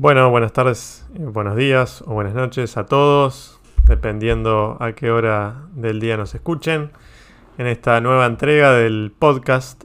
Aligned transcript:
Bueno, 0.00 0.30
buenas 0.30 0.52
tardes, 0.52 1.04
eh, 1.16 1.24
buenos 1.24 1.56
días 1.56 2.04
o 2.06 2.14
buenas 2.14 2.32
noches 2.32 2.76
a 2.76 2.86
todos, 2.86 3.58
dependiendo 3.84 4.76
a 4.78 4.92
qué 4.92 5.10
hora 5.10 5.64
del 5.72 5.98
día 5.98 6.16
nos 6.16 6.36
escuchen, 6.36 6.92
en 7.58 7.66
esta 7.66 8.00
nueva 8.00 8.26
entrega 8.26 8.74
del 8.74 9.12
podcast 9.18 9.82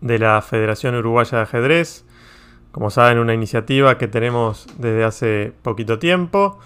de 0.00 0.20
la 0.20 0.40
Federación 0.42 0.94
Uruguaya 0.94 1.38
de 1.38 1.42
Ajedrez. 1.42 2.04
Como 2.70 2.90
saben, 2.90 3.18
una 3.18 3.34
iniciativa 3.34 3.98
que 3.98 4.06
tenemos 4.06 4.68
desde 4.78 5.02
hace 5.02 5.52
poquito 5.62 5.98
tiempo, 5.98 6.60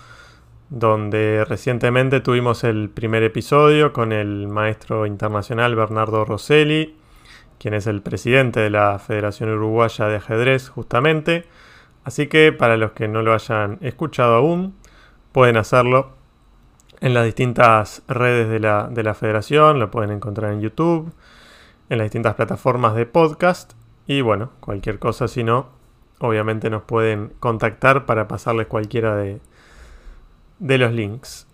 donde 0.68 1.46
recientemente 1.48 2.20
tuvimos 2.20 2.62
el 2.62 2.90
primer 2.90 3.22
episodio 3.22 3.94
con 3.94 4.12
el 4.12 4.48
maestro 4.48 5.06
internacional 5.06 5.76
Bernardo 5.76 6.26
Rosselli, 6.26 6.94
quien 7.58 7.72
es 7.72 7.86
el 7.86 8.02
presidente 8.02 8.60
de 8.60 8.68
la 8.68 8.98
Federación 8.98 9.48
Uruguaya 9.48 10.08
de 10.08 10.16
Ajedrez 10.16 10.68
justamente 10.68 11.46
Así 12.04 12.26
que 12.26 12.52
para 12.52 12.76
los 12.76 12.92
que 12.92 13.08
no 13.08 13.22
lo 13.22 13.34
hayan 13.34 13.78
escuchado 13.80 14.34
aún, 14.34 14.74
pueden 15.32 15.56
hacerlo 15.56 16.12
en 17.00 17.14
las 17.14 17.24
distintas 17.24 18.02
redes 18.08 18.48
de 18.48 18.60
la, 18.60 19.14
federación, 19.14 19.78
lo 19.78 19.90
pueden 19.90 20.10
encontrar 20.10 20.52
en 20.52 20.60
YouTube, 20.60 21.12
en 21.88 21.98
las 21.98 22.06
distintas 22.06 22.34
plataformas 22.34 22.94
de 22.94 23.06
podcast 23.06 23.72
y 24.06 24.20
bueno, 24.20 24.50
cualquier 24.60 24.98
cosa 24.98 25.28
si 25.28 25.44
no, 25.44 25.68
obviamente 26.18 26.68
nos 26.68 26.82
pueden 26.82 27.32
contactar 27.40 28.04
para 28.04 28.28
pasarles 28.28 28.66
cualquiera 28.66 29.16
de, 29.16 29.40
de 30.58 30.78
los 30.78 30.92
links. 30.92 31.46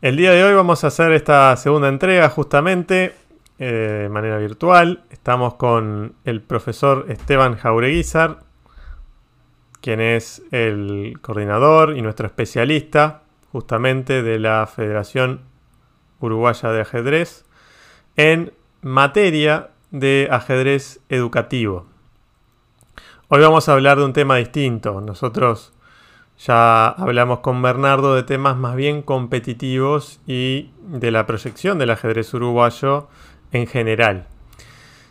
El 0.00 0.16
día 0.16 0.32
de 0.32 0.44
hoy 0.44 0.54
vamos 0.54 0.84
a 0.84 0.88
hacer 0.88 1.12
esta 1.12 1.56
segunda 1.56 1.88
entrega 1.88 2.28
justamente 2.28 3.14
eh, 3.58 4.00
de 4.02 4.08
manera 4.08 4.38
virtual. 4.38 5.04
Estamos 5.10 5.54
con 5.54 6.14
el 6.24 6.42
profesor 6.42 7.06
Esteban 7.08 7.56
Jaureguizar, 7.56 8.43
quien 9.84 10.00
es 10.00 10.40
el 10.50 11.18
coordinador 11.20 11.94
y 11.94 12.00
nuestro 12.00 12.26
especialista 12.26 13.24
justamente 13.52 14.22
de 14.22 14.38
la 14.38 14.66
Federación 14.66 15.42
Uruguaya 16.20 16.70
de 16.70 16.80
Ajedrez 16.80 17.44
en 18.16 18.54
materia 18.80 19.72
de 19.90 20.26
ajedrez 20.30 21.00
educativo. 21.10 21.84
Hoy 23.28 23.42
vamos 23.42 23.68
a 23.68 23.74
hablar 23.74 23.98
de 23.98 24.06
un 24.06 24.14
tema 24.14 24.36
distinto. 24.36 25.02
Nosotros 25.02 25.74
ya 26.38 26.86
hablamos 26.88 27.40
con 27.40 27.60
Bernardo 27.60 28.14
de 28.14 28.22
temas 28.22 28.56
más 28.56 28.76
bien 28.76 29.02
competitivos 29.02 30.18
y 30.26 30.70
de 30.78 31.10
la 31.10 31.26
proyección 31.26 31.78
del 31.78 31.90
ajedrez 31.90 32.32
uruguayo 32.32 33.08
en 33.52 33.66
general. 33.66 34.28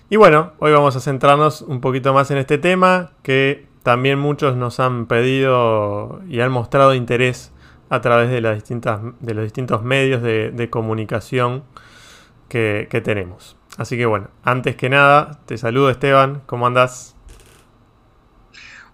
Y 0.10 0.16
bueno, 0.16 0.54
hoy 0.58 0.72
vamos 0.72 0.96
a 0.96 1.00
centrarnos 1.00 1.62
un 1.62 1.80
poquito 1.80 2.12
más 2.12 2.32
en 2.32 2.40
este 2.40 2.58
tema 2.58 3.12
que 3.22 3.72
también 3.84 4.18
muchos 4.18 4.56
nos 4.56 4.80
han 4.80 5.06
pedido 5.06 6.22
y 6.28 6.40
han 6.40 6.52
mostrado 6.52 6.94
interés 6.96 7.52
a 7.90 8.02
través 8.02 8.30
de, 8.30 8.42
las 8.42 8.56
distintas, 8.56 9.02
de 9.20 9.34
los 9.34 9.44
distintos 9.44 9.84
medios 9.84 10.24
de, 10.24 10.70
comunicación 10.72 11.64
que, 12.48 12.88
tenemos. 13.04 13.58
Así 13.78 13.98
que 13.98 14.06
bueno, 14.06 14.30
antes 14.44 14.76
que 14.76 14.90
nada, 14.90 15.40
te 15.46 15.58
saludo 15.58 15.90
Esteban, 15.90 16.42
¿cómo 16.46 16.66
andás? 16.66 17.16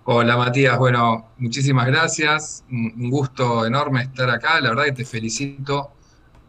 Hola 0.05 0.37
Matías, 0.37 0.77
bueno, 0.77 1.29
muchísimas 1.37 1.85
gracias, 1.85 2.65
un 2.71 3.09
gusto 3.11 3.65
enorme 3.65 4.01
estar 4.01 4.29
acá, 4.29 4.59
la 4.59 4.69
verdad 4.69 4.85
que 4.85 4.93
te 4.93 5.05
felicito 5.05 5.91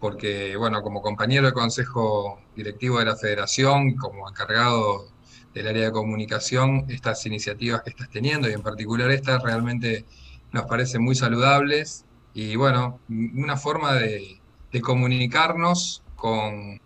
porque, 0.01 0.57
bueno, 0.57 0.81
como 0.83 1.03
compañero 1.03 1.47
de 1.47 1.53
consejo 1.53 2.41
directivo 2.57 2.99
de 2.99 3.05
la 3.05 3.17
federación, 3.17 3.95
como 3.97 4.29
encargado 4.29 5.10
del 5.55 5.69
área 5.69 5.87
de 5.87 5.93
comunicación, 5.93 6.87
estas 6.89 7.27
iniciativas 7.27 7.83
que 7.83 7.91
estás 7.91 8.11
teniendo 8.11 8.49
y 8.49 8.53
en 8.53 8.63
particular 8.63 9.11
estas 9.11 9.43
realmente 9.43 10.05
nos 10.53 10.65
parecen 10.65 11.03
muy 11.03 11.15
saludables 11.15 12.05
y 12.35 12.57
bueno, 12.57 13.01
una 13.09 13.57
forma 13.57 13.95
de, 13.95 14.41
comunicarnos 14.83 16.03
con, 16.15 16.81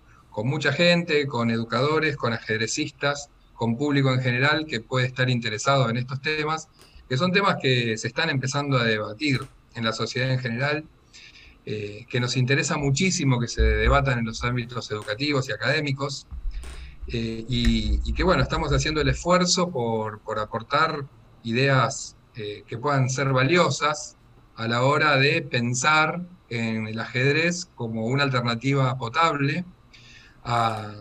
mucha 0.44 0.72
gente, 0.72 1.26
con 1.26 1.50
educadores, 1.50 2.16
con 2.16 2.32
ajedrecistas, 2.32 3.28
con 3.52 3.76
público 3.76 4.12
en 4.12 4.20
general 4.20 4.66
que 4.66 4.80
puede 4.80 5.06
estar 5.06 5.28
interesado 5.28 5.88
en 5.90 5.98
estos 5.98 6.20
temas, 6.22 6.68
que 7.08 7.18
son 7.18 7.30
temas 7.30 7.56
que 7.60 7.98
se 7.98 8.08
están 8.08 8.30
empezando 8.30 8.78
a 8.78 8.84
debatir 8.84 9.40
en 9.74 9.84
la 9.84 9.92
sociedad 9.92 10.30
en 10.30 10.38
general, 10.38 10.84
eh, 11.66 12.06
que 12.08 12.20
nos 12.20 12.36
interesa 12.36 12.78
muchísimo 12.78 13.38
que 13.38 13.48
se 13.48 13.62
debatan 13.62 14.20
en 14.20 14.24
los 14.26 14.42
ámbitos 14.44 14.90
educativos 14.90 15.48
y 15.48 15.52
académicos, 15.52 16.26
eh, 17.08 17.44
y, 17.48 18.12
que 18.14 18.24
bueno, 18.24 18.42
estamos 18.42 18.72
haciendo 18.72 19.00
el 19.00 19.08
esfuerzo 19.08 19.70
por, 19.70 20.20
aportar 20.38 21.04
ideas 21.42 22.16
eh, 22.34 22.64
que 22.66 22.78
puedan 22.78 23.10
ser 23.10 23.32
valiosas 23.32 24.16
a 24.56 24.68
la 24.68 24.82
hora 24.82 25.16
de 25.16 25.42
pensar 25.42 26.22
en 26.48 26.86
el 26.86 26.98
ajedrez 26.98 27.66
como 27.74 28.06
una 28.06 28.22
alternativa 28.22 28.96
potable 28.96 29.64
a, 30.44 30.92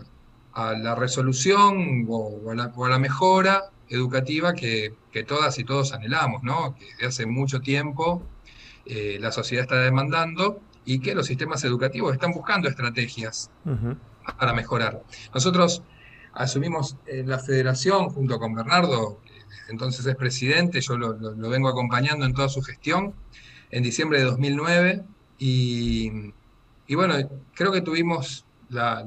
la 0.56 0.94
resolución 0.94 2.06
o, 2.08 2.50
a 2.50 2.54
la, 2.54 2.98
mejora 2.98 3.64
educativa 3.88 4.54
que, 4.54 4.94
todas 5.26 5.58
y 5.58 5.64
todos 5.64 5.92
anhelamos, 5.92 6.42
¿no? 6.42 6.76
que 6.76 6.86
desde 6.92 7.06
hace 7.06 7.26
mucho 7.26 7.60
tiempo 7.60 8.22
eh, 8.86 9.18
la 9.20 9.32
sociedad 9.32 9.64
está 9.64 9.80
demandando 9.80 10.60
y 10.84 11.00
que 11.00 11.14
los 11.14 11.26
sistemas 11.26 11.64
educativos 11.64 12.12
están 12.12 12.32
buscando 12.32 12.68
estrategias 12.68 13.50
para 14.38 14.52
mejorar. 14.52 15.02
Nosotros 15.32 15.82
asumimos 16.34 16.96
eh, 17.06 17.22
la 17.24 17.38
federación 17.38 18.08
junto 18.08 18.38
con 18.38 18.54
Bernardo, 18.54 19.20
entonces 19.68 20.04
es 20.06 20.16
presidente, 20.16 20.80
yo 20.80 20.96
lo, 20.96 21.16
vengo 21.48 21.68
acompañando 21.68 22.26
en 22.26 22.34
toda 22.34 22.48
su 22.48 22.60
gestión, 22.62 23.14
en 23.70 23.82
diciembre 23.82 24.18
de 24.18 24.24
2009, 24.24 25.04
y, 25.38 26.32
bueno, 26.90 27.14
creo 27.54 27.72
que 27.72 27.80
tuvimos 27.80 28.44
la, 28.68 29.04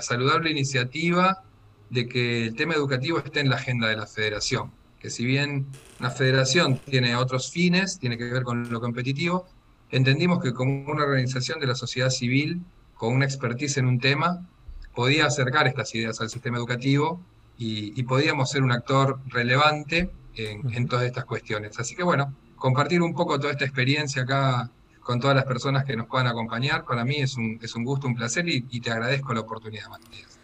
saludable 0.00 0.50
iniciativa 0.50 1.42
de 1.88 2.08
que 2.08 2.46
el 2.46 2.54
tema 2.54 2.74
educativo 2.74 3.18
esté 3.18 3.40
en 3.40 3.50
la 3.50 3.56
agenda 3.56 3.88
de 3.88 3.96
la 3.96 4.06
federación, 4.06 4.72
que 5.00 5.10
si 5.10 5.24
bien 5.24 5.66
la 5.98 6.10
federación 6.10 6.78
tiene 6.78 7.16
otros 7.16 7.50
fines, 7.50 7.98
tiene 7.98 8.16
que 8.16 8.24
ver 8.24 8.42
con 8.42 8.70
lo 8.70 8.80
competitivo, 8.80 9.46
entendimos 9.90 10.42
que 10.42 10.52
como 10.52 10.90
una 10.90 11.04
organización 11.04 11.58
de 11.58 11.66
la 11.66 11.74
sociedad 11.74 12.10
civil, 12.10 12.62
con 12.94 13.14
una 13.14 13.24
expertise 13.24 13.78
en 13.78 13.86
un 13.86 13.98
tema, 13.98 14.46
podía 14.94 15.26
acercar 15.26 15.66
estas 15.66 15.94
ideas 15.94 16.20
al 16.20 16.30
sistema 16.30 16.58
educativo 16.58 17.20
y, 17.58 18.02
podíamos 18.04 18.50
ser 18.50 18.62
un 18.62 18.72
actor 18.72 19.18
relevante 19.26 20.10
en, 20.34 20.88
todas 20.88 21.04
estas 21.04 21.26
cuestiones. 21.26 21.78
Así 21.78 21.94
que 21.94 22.02
bueno, 22.02 22.32
compartir 22.56 23.02
un 23.02 23.14
poco 23.14 23.38
toda 23.38 23.52
esta 23.52 23.66
experiencia 23.66 24.22
acá 24.22 24.70
con 25.00 25.20
todas 25.20 25.36
las 25.36 25.44
personas 25.44 25.84
que 25.84 25.96
nos 25.96 26.06
puedan 26.06 26.26
acompañar, 26.26 26.84
para 26.84 27.04
mí 27.04 27.16
es 27.16 27.36
un, 27.36 27.58
es 27.62 27.74
un 27.74 27.84
gusto, 27.84 28.06
un 28.06 28.14
placer 28.14 28.48
y, 28.48 28.80
te 28.80 28.90
agradezco 28.90 29.34
la 29.34 29.40
oportunidad, 29.40 29.88
Matías. 29.88 30.38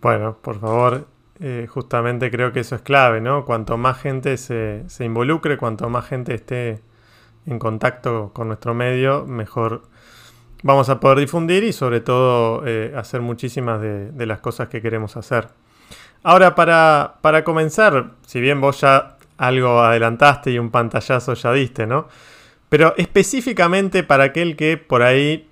Bueno, 0.00 0.36
por 0.40 0.60
favor, 0.60 1.08
eh, 1.40 1.66
justamente 1.68 2.30
creo 2.30 2.52
que 2.52 2.60
eso 2.60 2.76
es 2.76 2.82
clave, 2.82 3.20
¿no? 3.20 3.44
Cuanto 3.44 3.76
más 3.76 4.00
gente 4.00 4.36
se, 4.38 4.84
se, 4.88 5.04
involucre, 5.04 5.58
cuanto 5.58 5.90
más 5.90 6.06
gente 6.06 6.34
esté 6.34 6.80
en 7.46 7.58
contacto 7.58 8.30
con 8.32 8.48
nuestro 8.48 8.74
medio, 8.74 9.26
mejor 9.26 9.82
vamos 10.62 10.88
a 10.88 11.00
poder 11.00 11.18
difundir 11.18 11.64
y 11.64 11.72
sobre 11.72 12.00
todo 12.00 12.62
eh, 12.66 12.92
hacer 12.96 13.20
muchísimas 13.20 13.80
de, 13.80 14.26
las 14.26 14.40
cosas 14.40 14.68
que 14.68 14.82
queremos 14.82 15.16
hacer. 15.16 15.48
Ahora, 16.22 16.54
para, 16.54 17.16
para, 17.22 17.44
comenzar, 17.44 18.12
si 18.26 18.40
bien 18.40 18.60
vos 18.60 18.80
ya 18.80 19.16
algo 19.38 19.80
adelantaste 19.80 20.50
y 20.50 20.58
un 20.58 20.70
pantallazo 20.70 21.34
ya 21.34 21.52
diste, 21.52 21.86
¿no? 21.86 22.08
Pero 22.68 22.94
específicamente 22.98 24.02
para 24.02 24.24
aquel 24.24 24.54
que 24.54 24.76
por 24.76 25.02
ahí 25.02 25.48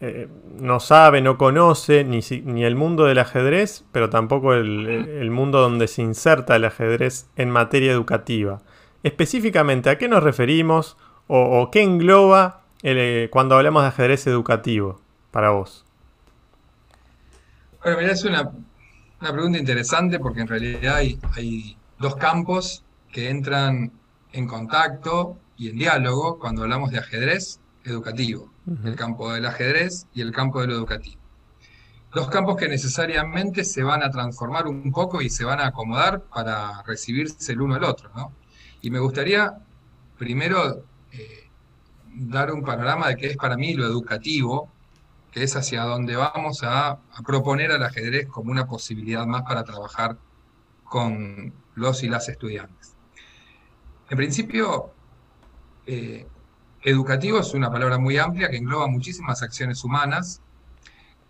eh, 0.00 0.28
no 0.58 0.80
sabe, 0.80 1.20
no 1.20 1.36
conoce 1.36 2.04
ni, 2.04 2.20
ni, 2.44 2.64
el 2.64 2.76
mundo 2.76 3.04
del 3.04 3.18
ajedrez, 3.18 3.84
pero 3.92 4.10
tampoco 4.10 4.54
el, 4.54 5.30
mundo 5.30 5.60
donde 5.60 5.86
se 5.86 6.02
inserta 6.02 6.56
el 6.56 6.64
ajedrez 6.64 7.28
en 7.36 7.50
materia 7.50 7.92
educativa. 7.92 8.62
Específicamente, 9.02 9.90
¿a 9.90 9.98
qué 9.98 10.08
nos 10.08 10.22
referimos 10.22 10.96
o, 11.26 11.60
o 11.60 11.70
qué 11.70 11.82
engloba 11.82 12.61
eh, 12.82 13.28
cuando 13.30 13.56
hablamos 13.56 13.82
de 13.82 13.88
ajedrez 13.88 14.26
educativo 14.26 15.00
para 15.30 15.50
vos? 15.50 15.84
Bueno, 17.82 17.98
mira, 17.98 18.12
es 18.12 18.24
una, 18.24 18.50
pregunta 19.18 19.58
interesante 19.58 20.18
porque 20.18 20.40
en 20.40 20.48
realidad 20.48 20.96
hay, 20.96 21.76
dos 21.98 22.16
campos 22.16 22.84
que 23.12 23.30
entran 23.30 23.92
en 24.32 24.46
contacto 24.46 25.38
y 25.56 25.68
en 25.68 25.78
diálogo 25.78 26.38
cuando 26.40 26.62
hablamos 26.62 26.90
de 26.90 26.98
ajedrez 26.98 27.60
educativo. 27.84 28.50
El 28.84 28.94
campo 28.94 29.32
del 29.32 29.46
ajedrez 29.46 30.06
y 30.14 30.20
el 30.20 30.32
campo 30.32 30.60
de 30.60 30.68
lo 30.68 30.74
educativo. 30.74 31.20
Dos 32.14 32.28
campos 32.28 32.56
que 32.56 32.68
necesariamente 32.68 33.64
se 33.64 33.82
van 33.82 34.02
a 34.02 34.10
transformar 34.10 34.66
un 34.66 34.92
poco 34.92 35.22
y 35.22 35.30
se 35.30 35.44
van 35.44 35.60
a 35.60 35.68
acomodar 35.68 36.22
para 36.22 36.82
recibirse 36.82 37.52
el 37.52 37.62
uno 37.62 37.76
al 37.76 37.84
otro. 37.84 38.10
¿no? 38.14 38.32
Y 38.80 38.90
me 38.90 38.98
gustaría 38.98 39.58
primero 40.18 40.84
dar 42.14 42.52
un 42.52 42.62
panorama 42.62 43.08
de 43.08 43.16
qué 43.16 43.26
es 43.28 43.36
para 43.36 43.56
mí 43.56 43.74
lo 43.74 43.86
educativo, 43.86 44.70
que 45.30 45.42
es 45.42 45.56
hacia 45.56 45.84
donde 45.84 46.16
vamos 46.16 46.60
a, 46.62 46.98
proponer 47.24 47.72
al 47.72 47.82
ajedrez 47.82 48.26
como 48.26 48.50
una 48.50 48.66
posibilidad 48.66 49.26
más 49.26 49.42
para 49.42 49.64
trabajar 49.64 50.18
con 50.84 51.52
los 51.74 52.02
y 52.02 52.08
las 52.08 52.28
estudiantes. 52.28 52.94
En 54.10 54.16
principio, 54.16 54.90
eh, 55.86 56.26
educativo 56.82 57.38
es 57.38 57.54
una 57.54 57.70
palabra 57.70 57.98
muy 57.98 58.18
amplia 58.18 58.50
que 58.50 58.58
engloba 58.58 58.86
muchísimas 58.88 59.42
acciones 59.42 59.84
humanas 59.84 60.42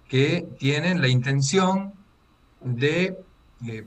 que 0.09 0.49
tienen 0.59 1.01
la 1.01 1.09
intención 1.09 1.93
de, 2.61 3.17
eh, 3.67 3.87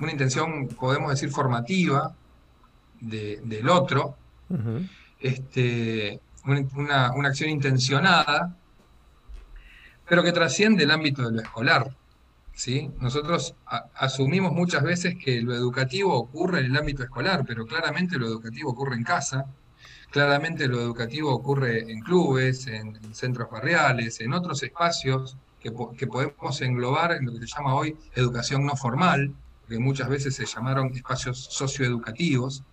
una 0.00 0.10
intención, 0.10 0.68
podemos 0.68 1.10
decir, 1.10 1.30
formativa 1.30 2.14
del 3.00 3.68
otro, 3.68 4.16
este, 5.20 6.20
una, 6.44 7.12
una, 7.12 7.28
acción 7.28 7.50
intencionada, 7.50 8.56
pero 10.08 10.22
que 10.22 10.32
trasciende 10.32 10.84
el 10.84 10.90
ámbito 10.90 11.22
de 11.22 11.32
lo 11.36 11.42
escolar. 11.42 11.94
¿sí? 12.52 12.90
Nosotros 13.00 13.54
asumimos 13.94 14.52
muchas 14.52 14.82
veces 14.82 15.16
que 15.22 15.40
lo 15.40 15.54
educativo 15.54 16.14
ocurre 16.14 16.60
en 16.60 16.66
el 16.66 16.76
ámbito 16.76 17.02
escolar, 17.02 17.44
pero 17.46 17.66
claramente 17.66 18.18
lo 18.18 18.26
educativo 18.26 18.70
ocurre 18.70 18.96
en 18.96 19.04
casa, 19.04 19.46
claramente 20.10 20.66
lo 20.66 20.80
educativo 20.80 21.32
ocurre 21.32 21.90
en 21.90 22.00
clubes, 22.00 22.66
en, 22.66 22.98
centros 23.14 23.50
barriales, 23.50 24.20
en 24.20 24.32
otros 24.32 24.62
espacios 24.62 25.36
que, 25.60 25.72
que, 25.96 26.06
podemos 26.06 26.60
englobar 26.60 27.12
en 27.12 27.26
lo 27.26 27.32
que 27.32 27.46
se 27.46 27.56
llama 27.56 27.74
hoy 27.74 27.96
educación 28.14 28.66
no 28.66 28.76
formal, 28.76 29.32
que 29.68 29.78
muchas 29.78 30.08
veces 30.08 30.34
se 30.34 30.46
llamaron 30.46 30.92
espacios 30.94 31.38
socioeducativos. 31.50 32.64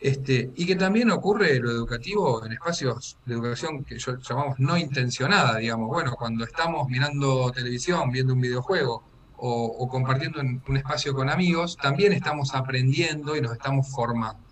Este, 0.00 0.50
y 0.56 0.64
que 0.64 0.76
también 0.76 1.10
ocurre 1.10 1.60
lo 1.60 1.70
educativo 1.70 2.42
en 2.44 2.52
espacios 2.52 3.18
de 3.26 3.34
educación 3.34 3.84
que 3.84 3.98
llamamos 3.98 4.58
no 4.58 4.78
intencionada, 4.78 5.58
digamos, 5.58 5.88
bueno, 5.88 6.14
cuando 6.18 6.44
estamos 6.44 6.88
mirando 6.88 7.52
televisión, 7.52 8.10
viendo 8.10 8.32
un 8.32 8.40
videojuego 8.40 9.04
o, 9.36 9.88
compartiendo 9.88 10.40
en 10.40 10.62
un 10.66 10.76
espacio 10.78 11.14
con 11.14 11.28
amigos, 11.28 11.76
también 11.76 12.12
estamos 12.12 12.54
aprendiendo 12.54 13.36
y 13.36 13.42
nos 13.42 13.52
estamos 13.52 13.90
formando. 13.90 14.42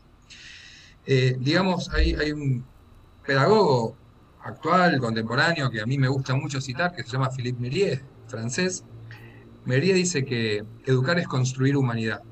Eh, 1.07 1.37
digamos, 1.41 1.91
hay, 1.95 2.33
un 2.33 2.65
pedagogo 3.27 3.97
actual, 4.43 4.99
contemporáneo, 4.99 5.71
que 5.71 5.81
a 5.81 5.87
mí 5.87 5.97
me 5.97 6.09
gusta 6.09 6.35
mucho 6.35 6.61
citar, 6.61 6.95
que 6.95 7.03
se 7.05 7.11
llama 7.11 7.31
Philippe 7.31 7.61
Mérieux, 7.61 8.03
francés. 8.27 8.85
Mérieux 9.65 9.95
dice 9.95 10.25
que 10.25 10.65
educar 10.85 11.19
es 11.19 11.27
construir 11.27 11.77
humanidad 11.77 12.23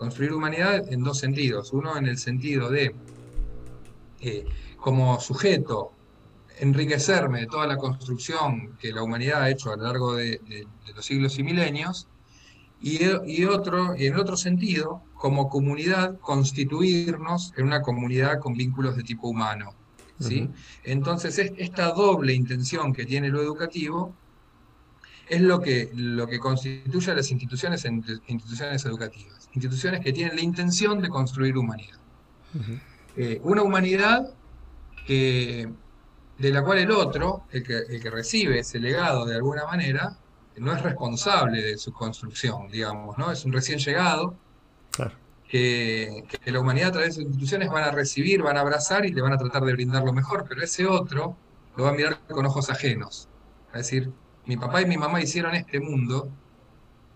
construir 0.00 0.32
humanidad 0.32 0.90
en 0.90 1.04
dos 1.04 1.18
sentidos. 1.18 1.74
Uno 1.74 1.94
en 1.98 2.06
el 2.06 2.16
sentido 2.16 2.70
de, 2.70 2.94
eh, 4.22 4.46
como 4.78 5.20
sujeto, 5.20 5.92
enriquecerme 6.58 7.40
de 7.40 7.46
toda 7.46 7.66
la 7.66 7.76
construcción 7.76 8.78
que 8.78 8.94
la 8.94 9.02
humanidad 9.02 9.42
ha 9.42 9.50
hecho 9.50 9.70
a 9.70 9.76
lo 9.76 9.82
largo 9.82 10.14
de, 10.14 10.40
los 10.96 11.04
siglos 11.04 11.38
y 11.38 11.42
milenios, 11.42 12.08
y, 12.80 13.44
otro, 13.44 13.94
y 13.94 14.06
en 14.06 14.16
otro 14.16 14.38
sentido, 14.38 15.02
como 15.16 15.50
comunidad, 15.50 16.18
constituirnos 16.20 17.52
en 17.58 17.66
una 17.66 17.82
comunidad 17.82 18.40
con 18.40 18.54
vínculos 18.54 18.96
de 18.96 19.02
tipo 19.02 19.28
humano. 19.28 19.74
¿sí? 20.18 20.48
Entonces, 20.82 21.38
esta 21.58 21.92
doble 21.92 22.32
intención 22.32 22.94
que 22.94 23.04
tiene 23.04 23.28
lo 23.28 23.42
educativo 23.42 24.14
es 25.28 25.42
lo 25.42 25.60
que, 25.60 25.90
lo 25.94 26.26
que 26.26 26.38
constituye 26.38 27.10
a 27.12 27.16
las 27.16 27.30
instituciones, 27.30 27.84
instituciones 27.84 28.86
educativas. 28.86 29.39
Instituciones 29.52 30.00
que 30.00 30.12
tienen 30.12 30.36
la 30.36 30.42
intención 30.42 31.00
de 31.00 31.08
construir 31.08 31.56
humanidad. 31.56 31.98
Eh, 33.16 33.40
una 33.42 33.62
humanidad 33.62 34.32
que, 35.06 35.68
de 36.38 36.50
la 36.50 36.62
cual 36.64 36.78
el 36.78 36.90
otro, 36.90 37.44
el 37.50 37.62
que, 37.64 38.10
recibe 38.10 38.60
ese 38.60 38.78
legado 38.78 39.24
de 39.24 39.36
alguna 39.36 39.64
manera, 39.64 40.16
no 40.56 40.72
es 40.72 40.82
responsable 40.82 41.62
de 41.62 41.78
su 41.78 41.92
construcción, 41.92 42.68
digamos, 42.70 43.16
¿no? 43.18 43.30
Es 43.30 43.44
un 43.44 43.52
recién 43.52 43.78
llegado 43.78 44.36
que, 45.48 46.24
que, 46.28 46.52
la 46.52 46.60
humanidad 46.60 46.88
a 46.88 46.92
través 46.92 47.08
de 47.08 47.14
sus 47.14 47.24
instituciones 47.24 47.70
van 47.70 47.84
a 47.84 47.90
recibir, 47.90 48.42
van 48.42 48.56
a 48.56 48.60
abrazar 48.60 49.04
y 49.04 49.12
le 49.12 49.22
van 49.22 49.32
a 49.32 49.38
tratar 49.38 49.64
de 49.64 49.72
brindar 49.72 50.04
lo 50.04 50.12
mejor, 50.12 50.44
pero 50.48 50.62
ese 50.62 50.86
otro 50.86 51.36
lo 51.76 51.84
va 51.84 51.90
a 51.90 51.94
mirar 51.94 52.20
con 52.28 52.46
ojos 52.46 52.70
ajenos. 52.70 53.28
Es 53.68 53.78
decir, 53.78 54.12
mi 54.46 54.56
papá 54.56 54.82
y 54.82 54.86
mi 54.86 54.96
mamá 54.96 55.20
hicieron 55.20 55.54
este 55.54 55.80
mundo 55.80 56.28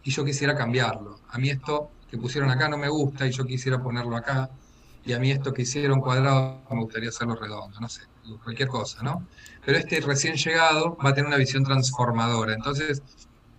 y 0.02 0.10
yo 0.10 0.25
quisiera 0.25 0.56
cambiarlo. 0.56 1.20
A 1.28 1.38
mí 1.38 1.50
esto 1.50 1.90
que 2.14 2.20
pusieron 2.20 2.49
acá 2.49 2.69
no 2.69 2.78
me 2.78 2.88
gusta 2.88 3.26
y 3.26 3.32
yo 3.32 3.44
quisiera 3.44 3.82
ponerlo 3.82 4.16
acá. 4.16 4.49
Y 5.05 5.12
a 5.12 5.19
mí 5.19 5.32
esto 5.32 5.52
que 5.52 5.62
hicieron 5.62 6.00
cuadrado 6.00 6.62
me 6.70 6.81
gustaría 6.81 7.08
hacerlo 7.08 7.34
redondo, 7.34 7.78
no 7.81 7.88
sé, 7.88 8.02
cualquier 8.43 8.69
cosa, 8.69 9.02
¿no? 9.02 9.26
Pero 9.64 9.78
este 9.78 10.00
recién 10.00 10.37
llegado 10.37 10.96
va 11.05 11.11
a 11.11 11.14
tener 11.14 11.26
una 11.26 11.37
visión 11.37 11.64
transformadora. 11.64 12.55
Entonces, 12.55 13.02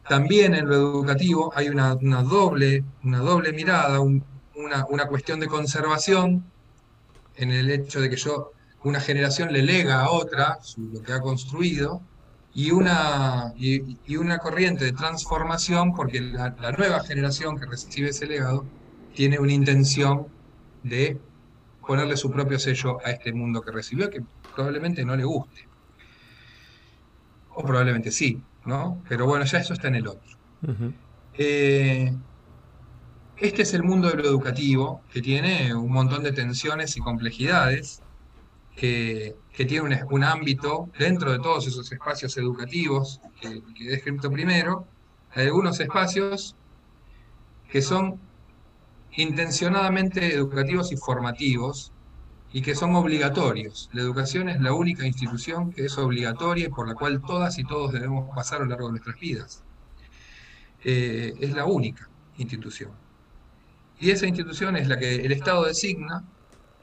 también 0.08 0.56
en 0.56 0.68
lo 0.68 0.76
educativo 0.76 1.52
hay 1.54 1.68
una, 1.68 1.96
doble, 1.96 2.86
una 3.04 3.20
doble 3.20 3.52
mirada, 3.52 4.00
una, 4.00 4.86
una 4.90 5.06
cuestión 5.08 5.42
de 5.42 5.48
conservación 5.48 6.46
en 7.36 7.52
el 7.52 7.70
hecho 7.70 8.00
de 8.00 8.10
que 8.10 8.16
yo, 8.16 8.54
una 8.84 9.02
generación 9.02 9.52
le 9.52 9.64
lega 9.64 10.02
a 10.02 10.12
otra 10.12 10.60
lo 10.78 11.02
que 11.04 11.12
ha 11.12 11.20
construido, 11.20 12.02
y 12.56 12.72
una, 12.72 13.54
y, 13.58 14.16
una 14.16 14.38
corriente 14.38 14.86
de 14.86 14.94
transformación, 14.94 15.94
porque 15.94 16.22
la, 16.22 16.56
nueva 16.78 17.04
generación 17.04 17.60
que 17.60 17.66
recibe 17.66 18.10
ese 18.10 18.28
legado 18.28 18.66
tiene 19.14 19.40
una 19.40 19.52
intención 19.52 20.28
de 20.82 21.20
ponerle 21.86 22.16
su 22.16 22.32
propio 22.32 22.58
sello 22.58 22.98
a 23.06 23.12
este 23.12 23.34
mundo 23.34 23.62
que 23.62 23.72
recibió, 23.72 24.10
que 24.10 24.24
probablemente 24.56 25.04
no 25.04 25.18
le 25.18 25.26
guste. 25.26 25.68
O 27.56 27.62
probablemente 27.62 28.10
sí, 28.10 28.42
¿no? 28.64 29.04
Pero 29.10 29.26
bueno, 29.26 29.44
ya 29.44 29.60
eso 29.60 29.74
está 29.74 29.90
en 29.90 29.96
el 29.96 30.08
otro. 30.08 30.38
Eh, 31.34 32.16
este 33.36 33.64
es 33.64 33.74
el 33.74 33.84
mundo 33.84 34.10
de 34.10 34.16
lo 34.16 34.24
educativo, 34.24 35.02
que 35.12 35.22
tiene 35.22 35.76
un 35.76 35.92
montón 35.92 36.24
de 36.24 36.32
tensiones 36.32 36.96
y 36.96 37.02
complejidades, 37.02 38.02
que, 38.76 39.36
tiene 39.56 40.04
un, 40.10 40.24
ámbito 40.24 40.90
dentro 41.00 41.32
de 41.32 41.40
todos 41.40 41.66
esos 41.68 41.92
espacios 41.92 42.36
educativos 42.38 43.22
que, 43.40 43.62
he 43.80 43.90
descrito 43.90 44.30
primero, 44.30 44.86
hay 45.34 45.48
algunos 45.48 45.80
espacios 45.80 46.56
que 47.70 47.82
son 47.82 48.20
intencionadamente 49.14 50.34
educativos 50.34 50.92
y 50.92 50.98
formativos 50.98 51.92
y 52.52 52.62
que 52.62 52.76
son 52.76 52.96
obligatorios. 52.96 53.90
La 53.94 54.02
educación 54.02 54.50
es 54.50 54.62
la 54.62 54.74
única 54.74 55.06
institución 55.06 55.72
que 55.72 55.86
es 55.86 55.98
obligatoria 55.98 56.66
y 56.66 56.70
por 56.70 56.88
la 56.88 56.96
cual 56.96 57.22
todas 57.22 57.58
y 57.58 57.64
todos 57.64 57.94
debemos 57.94 58.34
pasar 58.36 58.62
a 58.62 58.64
lo 58.64 58.70
largo 58.70 58.88
de 58.88 58.92
nuestras 58.92 59.20
vidas. 59.20 59.64
Eh, 60.84 61.34
es 61.40 61.54
la 61.54 61.66
única 61.66 62.10
institución. 62.38 62.92
Y 64.00 64.12
esa 64.12 64.28
institución 64.28 64.76
es 64.76 64.88
la 64.88 65.00
que 65.00 65.16
el 65.16 65.32
Estado 65.32 65.66
designa, 65.66 66.24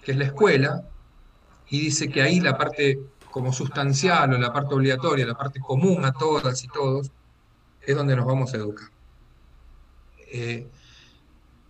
que 0.02 0.12
es 0.12 0.18
la 0.18 0.24
escuela, 0.24 0.82
y 1.68 1.80
dice 1.80 2.08
que 2.08 2.22
ahí 2.22 2.40
la 2.40 2.56
parte 2.56 2.98
como 3.32 3.52
sustancial 3.52 4.34
o 4.34 4.38
la 4.38 4.52
parte 4.52 4.74
obligatoria, 4.74 5.26
la 5.26 5.34
parte 5.34 5.58
común 5.58 6.04
a 6.04 6.12
todas 6.12 6.62
y 6.62 6.68
todos, 6.68 7.10
es 7.80 7.96
donde 7.96 8.14
nos 8.14 8.26
vamos 8.26 8.52
a 8.54 8.58
educar. 8.58 8.88
Eh, 10.30 10.68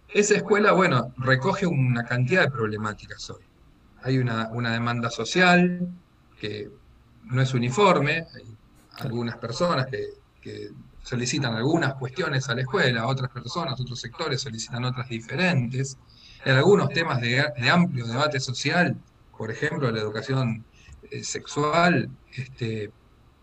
esa 0.09 0.35
escuela, 0.35 0.73
bueno, 0.73 1.15
recoge 1.17 1.67
una 1.67 2.05
cantidad 2.05 2.43
de 2.43 2.51
problemáticas 2.51 3.31
hoy. 3.31 3.43
Hay 4.03 4.19
una, 4.19 4.51
demanda 4.71 5.09
social 5.09 5.89
que 6.39 6.69
no 7.25 7.41
es 7.41 7.55
uniforme, 7.55 8.27
hay 8.35 8.57
algunas 8.99 9.37
personas 9.39 9.87
que, 9.87 10.71
solicitan 11.05 11.55
algunas 11.55 11.95
cuestiones 11.95 12.49
a 12.49 12.55
la 12.55 12.61
escuela, 12.61 13.09
otras 13.09 13.29
personas, 13.31 13.81
otros 13.81 14.01
sectores 14.01 14.41
solicitan 14.41 14.85
otras 14.85 15.09
diferentes. 15.09 15.99
En 16.45 16.57
algunos 16.57 16.91
temas 16.91 17.21
de, 17.21 17.45
de 17.59 17.71
amplio 17.71 18.07
debate 18.07 18.39
social 18.39 18.97
por 19.37 19.51
ejemplo, 19.51 19.91
la 19.91 20.01
educación 20.01 20.65
eh, 21.11 21.25
sexual, 21.25 22.11
este, 22.35 22.91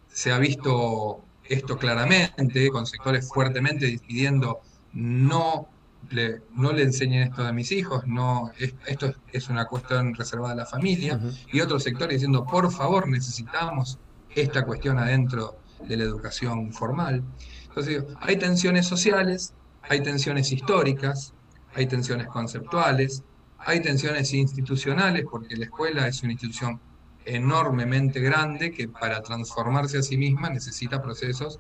se 0.07 0.31
ha 0.31 0.39
visto 0.39 1.23
esto 1.43 1.77
claramente, 1.77 2.69
con 2.69 2.85
sectores 2.85 3.27
fuertemente 3.27 3.85
decidiendo 3.87 4.59
no 4.93 5.67
le, 6.11 6.41
no 6.55 6.71
le 6.71 6.83
enseñen 6.83 7.23
esto 7.23 7.45
a 7.45 7.51
mis 7.51 7.71
hijos, 7.71 8.05
no, 8.07 8.51
esto 8.85 9.13
es 9.31 9.49
una 9.49 9.65
cuestión 9.65 10.15
reservada 10.15 10.53
a 10.53 10.57
la 10.57 10.65
familia, 10.65 11.19
y 11.51 11.61
otros 11.61 11.83
sectores 11.83 12.15
diciendo, 12.15 12.45
por 12.45 12.71
favor, 12.71 13.07
necesitamos 13.07 13.99
esta 14.35 14.63
cuestión 14.63 14.97
adentro 14.97 15.59
de 15.87 15.97
la 15.97 16.03
educación 16.03 16.71
formal. 16.71 17.23
Entonces, 17.67 18.03
hay 18.21 18.37
tensiones 18.37 18.87
sociales, 18.87 19.53
hay 19.81 20.01
tensiones 20.01 20.51
históricas, 20.51 21.33
hay 21.73 21.87
tensiones 21.87 22.27
conceptuales, 22.27 23.23
hay 23.59 23.81
tensiones 23.81 24.33
institucionales 24.33 25.25
porque 25.29 25.55
la 25.57 25.65
escuela 25.65 26.07
es 26.07 26.23
una 26.23 26.31
institución 26.31 26.79
enormemente 27.25 28.19
grande 28.19 28.71
que 28.71 28.87
para 28.87 29.21
transformarse 29.21 29.99
a 29.99 30.01
sí 30.01 30.17
misma 30.17 30.49
necesita 30.49 31.01
procesos 31.01 31.59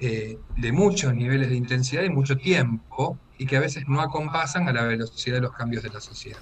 eh, 0.00 0.38
de 0.56 0.72
muchos 0.72 1.14
niveles 1.14 1.50
de 1.50 1.56
intensidad 1.56 2.02
y 2.02 2.08
mucho 2.08 2.36
tiempo 2.36 3.18
y 3.38 3.46
que 3.46 3.56
a 3.56 3.60
veces 3.60 3.84
no 3.86 4.00
acompasan 4.00 4.68
a 4.68 4.72
la 4.72 4.84
velocidad 4.84 5.36
de 5.36 5.42
los 5.42 5.52
cambios 5.52 5.82
de 5.82 5.90
la 5.90 6.00
sociedad. 6.00 6.40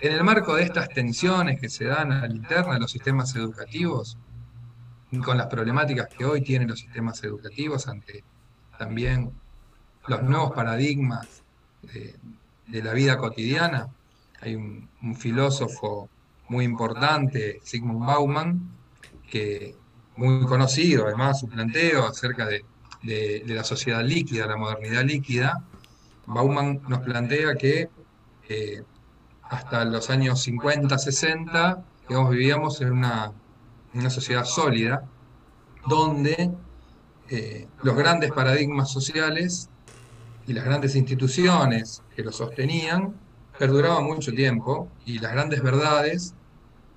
En 0.00 0.12
el 0.12 0.24
marco 0.24 0.54
de 0.56 0.64
estas 0.64 0.88
tensiones 0.88 1.60
que 1.60 1.68
se 1.68 1.84
dan 1.84 2.12
a 2.12 2.26
la 2.26 2.34
interna 2.34 2.74
de 2.74 2.80
los 2.80 2.90
sistemas 2.90 3.34
educativos, 3.34 4.18
con 5.24 5.38
las 5.38 5.46
problemáticas 5.46 6.08
que 6.08 6.24
hoy 6.24 6.42
tienen 6.42 6.68
los 6.68 6.80
sistemas 6.80 7.22
educativos 7.24 7.88
ante 7.88 8.22
también 8.78 9.30
los 10.06 10.22
nuevos 10.22 10.52
paradigmas 10.52 11.42
la 12.68 12.92
vida 12.92 13.16
cotidiana. 13.16 13.88
Hay 14.40 14.54
un, 14.54 14.88
filósofo 15.16 16.08
muy 16.48 16.64
importante, 16.64 17.60
Sigmund 17.62 18.04
Bauman, 18.06 18.70
que 19.30 19.74
muy 20.16 20.44
conocido 20.46 21.06
además 21.06 21.40
su 21.40 21.48
planteo 21.48 22.06
acerca 22.06 22.46
de, 22.46 22.64
la 23.46 23.62
sociedad 23.62 24.02
líquida, 24.02 24.46
la 24.46 24.56
modernidad 24.56 25.04
líquida. 25.04 25.62
Bauman 26.26 26.82
nos 26.88 27.00
plantea 27.00 27.54
que 27.54 27.88
eh, 28.48 28.82
hasta 29.44 29.84
los 29.84 30.10
años 30.10 30.42
50, 30.42 30.98
60, 30.98 31.84
vivíamos 32.08 32.80
en 32.80 32.92
una, 32.92 33.32
una 33.94 34.10
sociedad 34.10 34.44
sólida, 34.44 35.04
donde 35.86 36.50
eh, 37.28 37.68
los 37.82 37.96
grandes 37.96 38.32
paradigmas 38.32 38.90
sociales 38.90 39.68
y 40.46 40.52
las 40.52 40.64
grandes 40.64 40.94
instituciones 40.94 42.02
que 42.14 42.22
lo 42.22 42.32
sostenían 42.32 43.14
perduraban 43.58 44.04
mucho 44.04 44.32
tiempo 44.32 44.90
y 45.04 45.18
las 45.18 45.32
grandes 45.32 45.62
verdades 45.62 46.34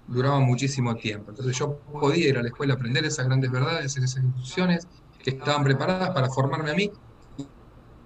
duraban 0.07 0.43
muchísimo 0.43 0.95
tiempo. 0.95 1.31
Entonces 1.31 1.57
yo 1.57 1.79
podía 1.79 2.29
ir 2.29 2.37
a 2.37 2.41
la 2.41 2.49
escuela 2.49 2.73
a 2.73 2.77
aprender 2.77 3.05
esas 3.05 3.25
grandes 3.25 3.51
verdades 3.51 3.95
en 3.97 4.03
esas 4.03 4.23
instituciones 4.23 4.87
que 5.23 5.31
estaban 5.31 5.63
preparadas 5.63 6.11
para 6.11 6.29
formarme 6.29 6.71
a 6.71 6.73
mí 6.75 6.91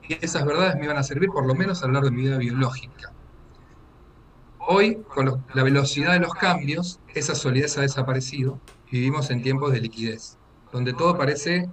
y 0.08 0.18
esas 0.22 0.46
verdades 0.46 0.76
me 0.76 0.86
iban 0.86 0.98
a 0.98 1.04
servir 1.04 1.30
por 1.30 1.46
lo 1.46 1.56
menos 1.56 1.84
a 1.84 1.88
lo 1.88 1.94
largo 1.94 2.10
de 2.10 2.16
mi 2.16 2.24
vida 2.24 2.38
biológica. 2.38 3.12
Hoy, 4.60 5.02
con 5.14 5.44
la 5.54 5.64
velocidad 5.64 6.14
de 6.14 6.20
los 6.20 6.34
cambios, 6.34 7.00
esa 7.14 7.36
solidez 7.36 7.78
ha 7.78 7.82
desaparecido. 7.82 8.62
Vivimos 8.92 9.30
en 9.30 9.42
tiempos 9.42 9.74
de 9.74 9.82
liquidez, 9.82 10.38
donde 10.72 10.94
todo 10.94 11.18
parece, 11.18 11.70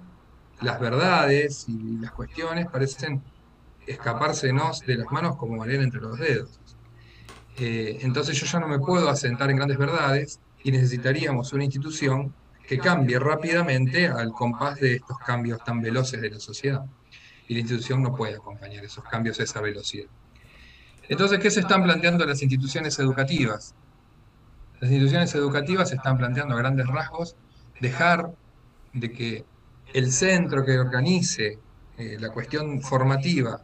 las 0.61 0.79
verdades 0.79 1.65
y 1.67 1.97
las 1.97 2.11
cuestiones 2.11 2.67
parecen 2.67 3.23
escapársenos 3.87 4.81
de 4.81 4.95
las 4.95 5.11
manos 5.11 5.35
como 5.37 5.57
manera 5.57 5.83
entre 5.83 6.01
los 6.01 6.17
dedos. 6.17 6.59
Eh, 7.57 7.99
entonces 8.01 8.39
yo 8.39 8.45
ya 8.45 8.59
no 8.59 8.67
me 8.67 8.79
puedo 8.79 9.09
asentar 9.09 9.49
en 9.49 9.57
grandes 9.57 9.77
verdades 9.77 10.39
y 10.63 10.71
necesitaríamos 10.71 11.53
una 11.53 11.63
institución 11.63 12.33
que 12.67 12.77
cambie 12.77 13.19
rápidamente 13.19 14.07
al 14.07 14.31
compás 14.31 14.79
de 14.79 14.95
estos 14.95 15.17
cambios 15.19 15.63
tan 15.63 15.81
veloces 15.81 16.21
de 16.21 16.29
la 16.29 16.39
sociedad. 16.39 16.85
Y 17.47 17.53
la 17.55 17.59
institución 17.59 18.01
no 18.01 18.15
puede 18.15 18.35
acompañar 18.35 18.85
esos 18.85 19.03
cambios 19.03 19.39
a 19.39 19.43
esa 19.43 19.59
velocidad. 19.59 20.07
Entonces, 21.09 21.39
¿qué 21.39 21.51
se 21.51 21.59
están 21.59 21.83
planteando 21.83 22.25
las 22.25 22.41
instituciones 22.41 22.97
educativas? 22.99 23.75
Las 24.79 24.89
instituciones 24.89 25.35
educativas 25.35 25.89
se 25.89 25.95
están 25.95 26.17
planteando 26.17 26.55
a 26.55 26.57
grandes 26.59 26.87
rasgos 26.87 27.35
dejar 27.81 28.31
de 28.93 29.11
que 29.11 29.45
el 29.93 30.11
centro 30.11 30.63
que 30.63 30.79
organice 30.79 31.59
eh, 31.97 32.17
la 32.19 32.29
cuestión 32.29 32.81
formativa 32.81 33.61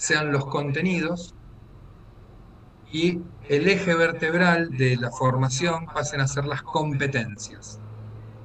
sean 0.00 0.32
los 0.32 0.46
contenidos 0.46 1.34
y 2.90 3.20
el 3.50 3.68
eje 3.68 3.94
vertebral 3.94 4.70
de 4.70 4.96
la 4.96 5.10
formación 5.10 5.84
pasen 5.84 6.22
a 6.22 6.26
ser 6.26 6.46
las 6.46 6.62
competencias. 6.62 7.78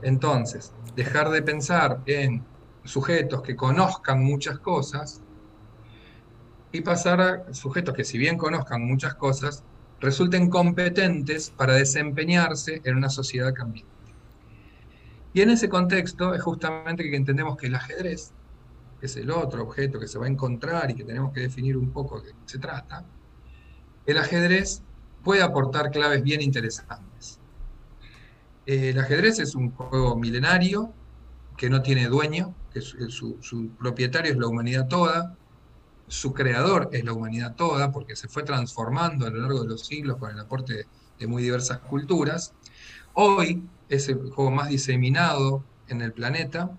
Entonces, 0.02 0.74
dejar 0.98 1.30
de 1.30 1.42
pensar 1.42 2.02
en 2.08 2.46
sujetos 2.84 3.42
que 3.42 3.56
conozcan 3.56 4.22
muchas 4.22 4.60
cosas 4.60 5.22
y 6.74 6.82
pasar 6.82 7.22
a 7.22 7.54
sujetos 7.54 7.96
que 7.96 8.04
si 8.04 8.18
bien 8.18 8.38
conozcan 8.38 8.86
muchas 8.86 9.16
cosas, 9.16 9.64
resulten 10.02 10.50
competentes 10.50 11.52
para 11.52 11.76
desempeñarse 11.76 12.82
en 12.84 12.98
una 12.98 13.10
sociedad 13.10 13.54
cambiante. 13.54 13.94
Y 15.32 15.40
en 15.40 15.52
ese 15.52 15.70
contexto 15.70 16.34
es 16.34 16.44
justamente 16.44 17.10
que 17.10 17.16
entendemos 17.16 17.56
que 17.56 17.68
el 17.68 17.76
ajedrez, 17.76 18.34
es 19.06 19.16
el 19.16 19.32
otro 19.32 19.64
objeto 19.64 20.00
que 20.00 20.08
se 20.08 20.20
va 20.20 20.26
a 20.26 20.30
encontrar 20.30 20.92
y 20.92 20.96
que 20.96 21.04
tenemos 21.04 21.34
que 21.34 21.42
definir 21.42 21.78
un 21.78 21.92
poco 21.92 22.22
de 22.22 22.32
qué 22.32 22.38
se 22.46 22.60
trata, 22.60 23.06
el 24.06 24.18
ajedrez 24.18 24.84
puede 25.24 25.42
aportar 25.42 25.90
claves 25.92 26.22
bien 26.22 26.42
interesantes. 26.42 27.40
El 28.66 29.00
ajedrez 29.00 29.40
es 29.40 29.56
un 29.56 29.72
juego 29.72 30.16
milenario 30.16 30.94
que 31.58 31.70
no 31.70 31.82
tiene 31.82 32.08
dueño, 32.08 32.54
que 32.72 32.82
su, 32.82 33.38
su 33.42 33.70
propietario 33.80 34.32
es 34.32 34.38
la 34.38 34.48
humanidad 34.48 34.88
toda, 34.88 35.36
su 36.08 36.34
creador 36.34 36.90
es 36.92 37.04
la 37.04 37.14
humanidad 37.14 37.56
toda, 37.56 37.92
porque 37.92 38.16
se 38.16 38.28
fue 38.28 38.44
transformando 38.44 39.26
a 39.26 39.30
lo 39.30 39.42
largo 39.42 39.62
de 39.62 39.70
los 39.70 39.86
siglos 39.86 40.18
con 40.18 40.32
el 40.32 40.40
aporte 40.40 40.88
de 41.20 41.28
muy 41.28 41.44
diversas 41.44 41.80
culturas. 41.80 42.54
Hoy 43.14 43.64
es 43.90 44.10
el 44.10 44.30
juego 44.30 44.52
más 44.52 44.70
diseminado 44.70 45.64
en 45.88 46.02
el 46.02 46.14
planeta. 46.14 46.72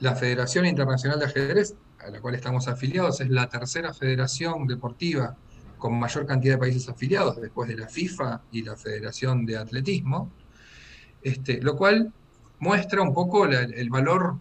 La 0.00 0.14
Federación 0.14 0.66
Internacional 0.66 1.18
de 1.18 1.26
Ajedrez, 1.26 1.74
a 2.00 2.10
la 2.10 2.20
cual 2.20 2.34
estamos 2.34 2.68
afiliados, 2.68 3.20
es 3.20 3.30
la 3.30 3.48
tercera 3.48 3.94
federación 3.94 4.66
deportiva 4.66 5.36
con 5.78 5.98
mayor 5.98 6.26
cantidad 6.26 6.54
de 6.54 6.58
países 6.58 6.88
afiliados, 6.88 7.40
después 7.40 7.68
de 7.68 7.76
la 7.76 7.88
FIFA 7.88 8.42
y 8.52 8.62
la 8.62 8.76
Federación 8.76 9.44
de 9.46 9.56
Atletismo, 9.56 10.30
este, 11.22 11.60
lo 11.62 11.76
cual 11.76 12.12
muestra 12.58 13.02
un 13.02 13.12
poco 13.12 13.46
el 13.46 13.90
valor 13.90 14.36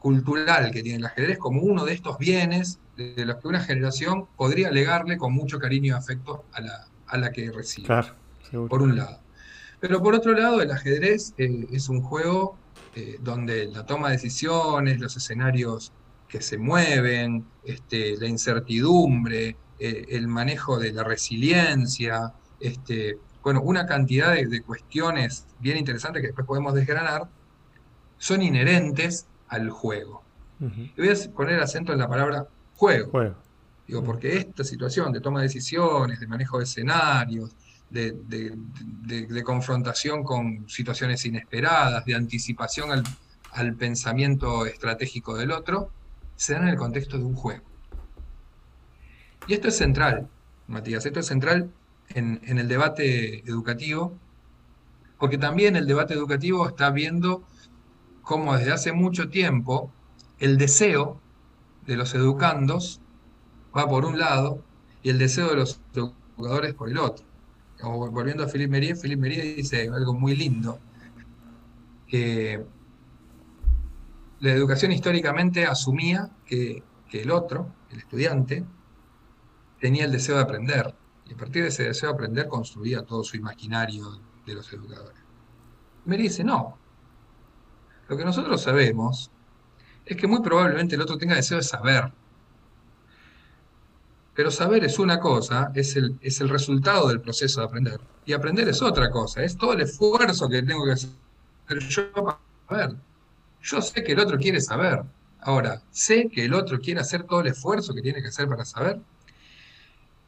cultural 0.00 0.70
que 0.70 0.82
tiene 0.82 0.98
el 0.98 1.06
ajedrez 1.06 1.38
como 1.38 1.60
uno 1.60 1.84
de 1.84 1.92
estos 1.92 2.18
bienes 2.18 2.80
de 2.96 3.24
los 3.24 3.36
que 3.36 3.48
una 3.48 3.60
generación 3.60 4.26
podría 4.36 4.70
legarle 4.70 5.16
con 5.16 5.32
mucho 5.32 5.58
cariño 5.58 5.88
y 5.88 5.96
afecto 5.96 6.44
a 6.52 7.16
la, 7.16 7.32
que 7.32 7.50
recibe. 7.50 7.88
por 8.68 8.82
un 8.82 8.96
lado. 8.96 9.20
Pero 9.78 10.02
por 10.02 10.14
otro 10.14 10.32
lado, 10.32 10.60
el 10.60 10.70
ajedrez 10.70 11.32
eh, 11.38 11.66
es 11.72 11.88
un 11.88 12.02
juego 12.02 12.56
eh, 12.94 13.18
donde 13.20 13.66
la 13.66 13.86
toma 13.86 14.08
de 14.08 14.14
decisiones, 14.14 15.00
los 15.00 15.16
escenarios 15.16 15.92
que 16.28 16.40
se 16.40 16.58
mueven, 16.58 17.44
este, 17.64 18.16
la 18.16 18.26
incertidumbre, 18.26 19.56
eh, 19.78 20.06
el 20.10 20.28
manejo 20.28 20.78
de 20.78 20.92
la 20.92 21.04
resiliencia, 21.04 22.32
este, 22.58 23.18
bueno, 23.42 23.62
una 23.62 23.86
cantidad 23.86 24.34
de, 24.34 24.62
cuestiones 24.62 25.46
bien 25.58 25.76
interesantes 25.76 26.20
que 26.20 26.28
después 26.28 26.46
podemos 26.46 26.74
desgranar, 26.74 27.28
son 28.18 28.42
inherentes 28.42 29.26
al 29.48 29.70
juego. 29.70 30.22
Y 30.60 30.92
voy 30.98 31.08
a 31.08 31.32
poner 31.34 31.58
acento 31.60 31.92
en 31.92 31.98
la 32.00 32.08
palabra 32.08 32.46
juego. 32.76 33.34
Digo, 33.86 34.04
porque 34.04 34.36
esta 34.36 34.62
situación 34.62 35.12
de 35.12 35.20
toma 35.20 35.40
de 35.40 35.46
decisiones, 35.46 36.20
de 36.20 36.26
manejo 36.26 36.58
de 36.58 36.64
escenarios, 36.64 37.56
de, 37.90 39.42
confrontación 39.44 40.22
con 40.22 40.68
situaciones 40.68 41.24
inesperadas, 41.24 42.04
de 42.04 42.14
anticipación 42.14 42.90
al, 43.52 43.74
pensamiento 43.76 44.64
estratégico 44.66 45.36
del 45.36 45.50
otro, 45.50 45.90
se 46.36 46.54
dan 46.54 46.62
en 46.64 46.68
el 46.70 46.76
contexto 46.76 47.18
de 47.18 47.24
un 47.24 47.34
juego. 47.34 47.64
Y 49.46 49.54
esto 49.54 49.68
es 49.68 49.76
central, 49.76 50.28
Matías, 50.68 51.04
esto 51.04 51.20
es 51.20 51.26
central 51.26 51.70
en, 52.10 52.40
en 52.44 52.58
el 52.58 52.68
debate 52.68 53.40
educativo, 53.40 54.16
porque 55.18 55.36
también 55.36 55.76
el 55.76 55.86
debate 55.86 56.14
educativo 56.14 56.68
está 56.68 56.90
viendo 56.90 57.42
cómo 58.22 58.56
desde 58.56 58.72
hace 58.72 58.92
mucho 58.92 59.28
tiempo 59.28 59.92
el 60.38 60.56
deseo 60.56 61.20
de 61.86 61.96
los 61.96 62.14
educandos 62.14 63.00
va 63.76 63.88
por 63.88 64.04
un 64.04 64.18
lado 64.18 64.62
y 65.02 65.10
el 65.10 65.18
deseo 65.18 65.48
de 65.48 65.56
los 65.56 65.80
educadores 65.94 66.74
por 66.74 66.88
el 66.88 66.98
otro. 66.98 67.29
Volviendo 67.82 68.44
a 68.44 68.48
Philippe 68.48 68.70
Merier, 68.70 68.96
Philippe 68.96 69.20
Merier 69.20 69.56
dice 69.56 69.88
algo 69.92 70.14
muy 70.14 70.36
lindo, 70.36 70.78
que 72.06 72.64
la 74.40 74.52
educación 74.52 74.92
históricamente 74.92 75.66
asumía 75.66 76.30
que, 76.46 76.82
que 77.08 77.22
el 77.22 77.30
otro, 77.30 77.72
el 77.90 77.98
estudiante, 77.98 78.64
tenía 79.80 80.04
el 80.04 80.12
deseo 80.12 80.36
de 80.36 80.42
aprender, 80.42 80.94
y 81.26 81.34
a 81.34 81.36
partir 81.36 81.62
de 81.62 81.68
ese 81.68 81.84
deseo 81.84 82.10
de 82.10 82.14
aprender 82.14 82.48
construía 82.48 83.02
todo 83.02 83.22
su 83.24 83.36
imaginario 83.36 84.20
de 84.46 84.54
los 84.54 84.72
educadores. 84.72 85.20
Merier 86.04 86.30
dice, 86.30 86.44
no, 86.44 86.78
lo 88.08 88.16
que 88.16 88.24
nosotros 88.24 88.60
sabemos 88.60 89.30
es 90.04 90.16
que 90.16 90.26
muy 90.26 90.40
probablemente 90.40 90.96
el 90.96 91.02
otro 91.02 91.16
tenga 91.16 91.36
deseo 91.36 91.58
de 91.58 91.62
saber. 91.62 92.12
Pero 94.40 94.50
saber 94.50 94.82
es 94.84 94.98
una 94.98 95.20
cosa, 95.20 95.70
es 95.74 95.96
el, 95.96 96.16
es 96.22 96.40
el 96.40 96.48
resultado 96.48 97.08
del 97.08 97.20
proceso 97.20 97.60
de 97.60 97.66
aprender. 97.66 98.00
Y 98.24 98.32
aprender 98.32 98.66
es 98.70 98.80
otra 98.80 99.10
cosa, 99.10 99.42
es 99.42 99.54
todo 99.54 99.74
el 99.74 99.82
esfuerzo 99.82 100.48
que 100.48 100.62
tengo 100.62 100.82
que 100.86 100.92
hacer 100.92 101.10
yo 101.90 102.10
para 102.14 102.38
saber. 102.66 102.96
Yo 103.60 103.82
sé 103.82 104.02
que 104.02 104.12
el 104.12 104.18
otro 104.18 104.38
quiere 104.38 104.62
saber. 104.62 105.02
Ahora, 105.40 105.82
¿sé 105.90 106.30
que 106.30 106.46
el 106.46 106.54
otro 106.54 106.80
quiere 106.80 107.02
hacer 107.02 107.24
todo 107.24 107.42
el 107.42 107.48
esfuerzo 107.48 107.92
que 107.92 108.00
tiene 108.00 108.22
que 108.22 108.28
hacer 108.28 108.48
para 108.48 108.64
saber? 108.64 108.98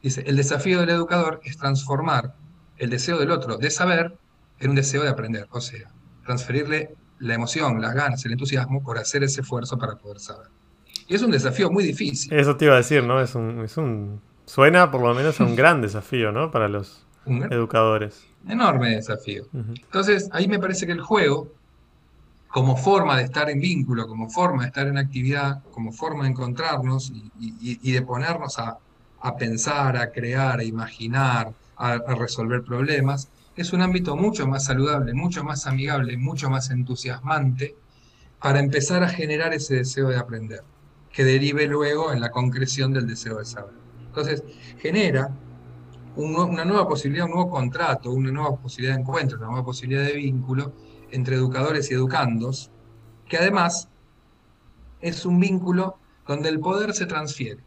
Dice, 0.03 0.23
el 0.27 0.35
desafío 0.35 0.81
del 0.81 0.91
educador 0.91 1.41
es 1.43 1.57
transformar 1.57 2.35
el 2.77 2.91
deseo 2.91 3.17
del 3.17 3.31
otro 3.31 3.57
de 3.57 3.71
saber 3.71 4.15
en 4.59 4.69
un 4.69 4.75
deseo 4.75 5.01
de 5.01 5.09
aprender. 5.09 5.47
O 5.49 5.59
sea, 5.59 5.91
transferirle 6.23 6.95
la 7.17 7.33
emoción, 7.33 7.81
las 7.81 7.95
ganas, 7.95 8.23
el 8.25 8.33
entusiasmo 8.33 8.83
por 8.83 8.99
hacer 8.99 9.23
ese 9.23 9.41
esfuerzo 9.41 9.75
para 9.79 9.95
poder 9.95 10.19
saber. 10.19 10.49
Y 11.07 11.15
es 11.15 11.21
un 11.21 11.31
desafío 11.31 11.69
muy 11.69 11.83
difícil. 11.83 12.33
Eso 12.33 12.55
te 12.55 12.65
iba 12.65 12.75
a 12.75 12.77
decir, 12.77 13.03
¿no? 13.03 13.21
Es 13.21 13.35
un, 13.35 13.61
es 13.63 13.77
un 13.77 14.21
suena 14.45 14.91
por 14.91 15.01
lo 15.01 15.13
menos 15.13 15.39
a 15.39 15.45
un 15.45 15.55
gran 15.55 15.81
desafío, 15.81 16.31
¿no? 16.31 16.51
Para 16.51 16.67
los 16.67 17.05
educadores. 17.25 18.25
Enorme 18.47 18.95
desafío. 18.95 19.45
Entonces, 19.53 20.29
ahí 20.31 20.47
me 20.47 20.59
parece 20.59 20.85
que 20.85 20.91
el 20.91 21.01
juego, 21.01 21.51
como 22.49 22.75
forma 22.75 23.17
de 23.17 23.23
estar 23.23 23.49
en 23.49 23.59
vínculo, 23.59 24.07
como 24.07 24.29
forma 24.29 24.63
de 24.63 24.67
estar 24.67 24.87
en 24.87 24.97
actividad, 24.97 25.63
como 25.71 25.91
forma 25.91 26.23
de 26.25 26.31
encontrarnos 26.31 27.11
y, 27.39 27.91
de 27.91 28.01
ponernos 28.01 28.59
a, 28.59 28.77
a 29.21 29.35
pensar, 29.37 29.95
a 29.97 30.11
crear, 30.11 30.59
a 30.59 30.63
imaginar, 30.63 31.53
a, 31.77 31.97
resolver 32.15 32.63
problemas, 32.63 33.29
es 33.55 33.73
un 33.73 33.81
ámbito 33.81 34.15
mucho 34.15 34.47
más 34.47 34.65
saludable, 34.65 35.13
mucho 35.13 35.43
más 35.43 35.67
amigable, 35.67 36.17
mucho 36.17 36.49
más 36.49 36.69
entusiasmante 36.71 37.75
para 38.41 38.59
empezar 38.59 39.03
a 39.03 39.09
generar 39.09 39.53
ese 39.53 39.75
deseo 39.75 40.09
de 40.09 40.17
aprender, 40.17 40.61
que 41.13 41.23
derive 41.23 41.67
luego 41.67 42.11
en 42.11 42.19
la 42.19 42.31
concreción 42.31 42.91
del 42.91 43.07
deseo 43.07 43.37
de 43.37 43.45
saber. 43.45 43.75
Entonces, 44.07 44.43
genera 44.79 45.29
una 46.15 46.65
nueva 46.65 46.87
posibilidad, 46.87 47.25
un 47.25 47.31
nuevo 47.31 47.49
contrato, 47.49 48.11
una 48.11 48.31
nueva 48.31 48.57
posibilidad 48.57 48.95
de 48.95 49.01
encuentro, 49.01 49.37
una 49.37 49.47
nueva 49.47 49.63
posibilidad 49.63 50.03
de 50.03 50.13
vínculo 50.13 50.73
entre 51.11 51.35
educadores 51.35 51.89
y 51.89 51.93
educandos, 51.93 52.71
que 53.29 53.37
además 53.37 53.89
es 55.01 55.25
un 55.25 55.39
vínculo 55.39 55.97
donde 56.27 56.49
el 56.49 56.59
poder 56.59 56.93
se 56.93 57.05
transfiere. 57.05 57.63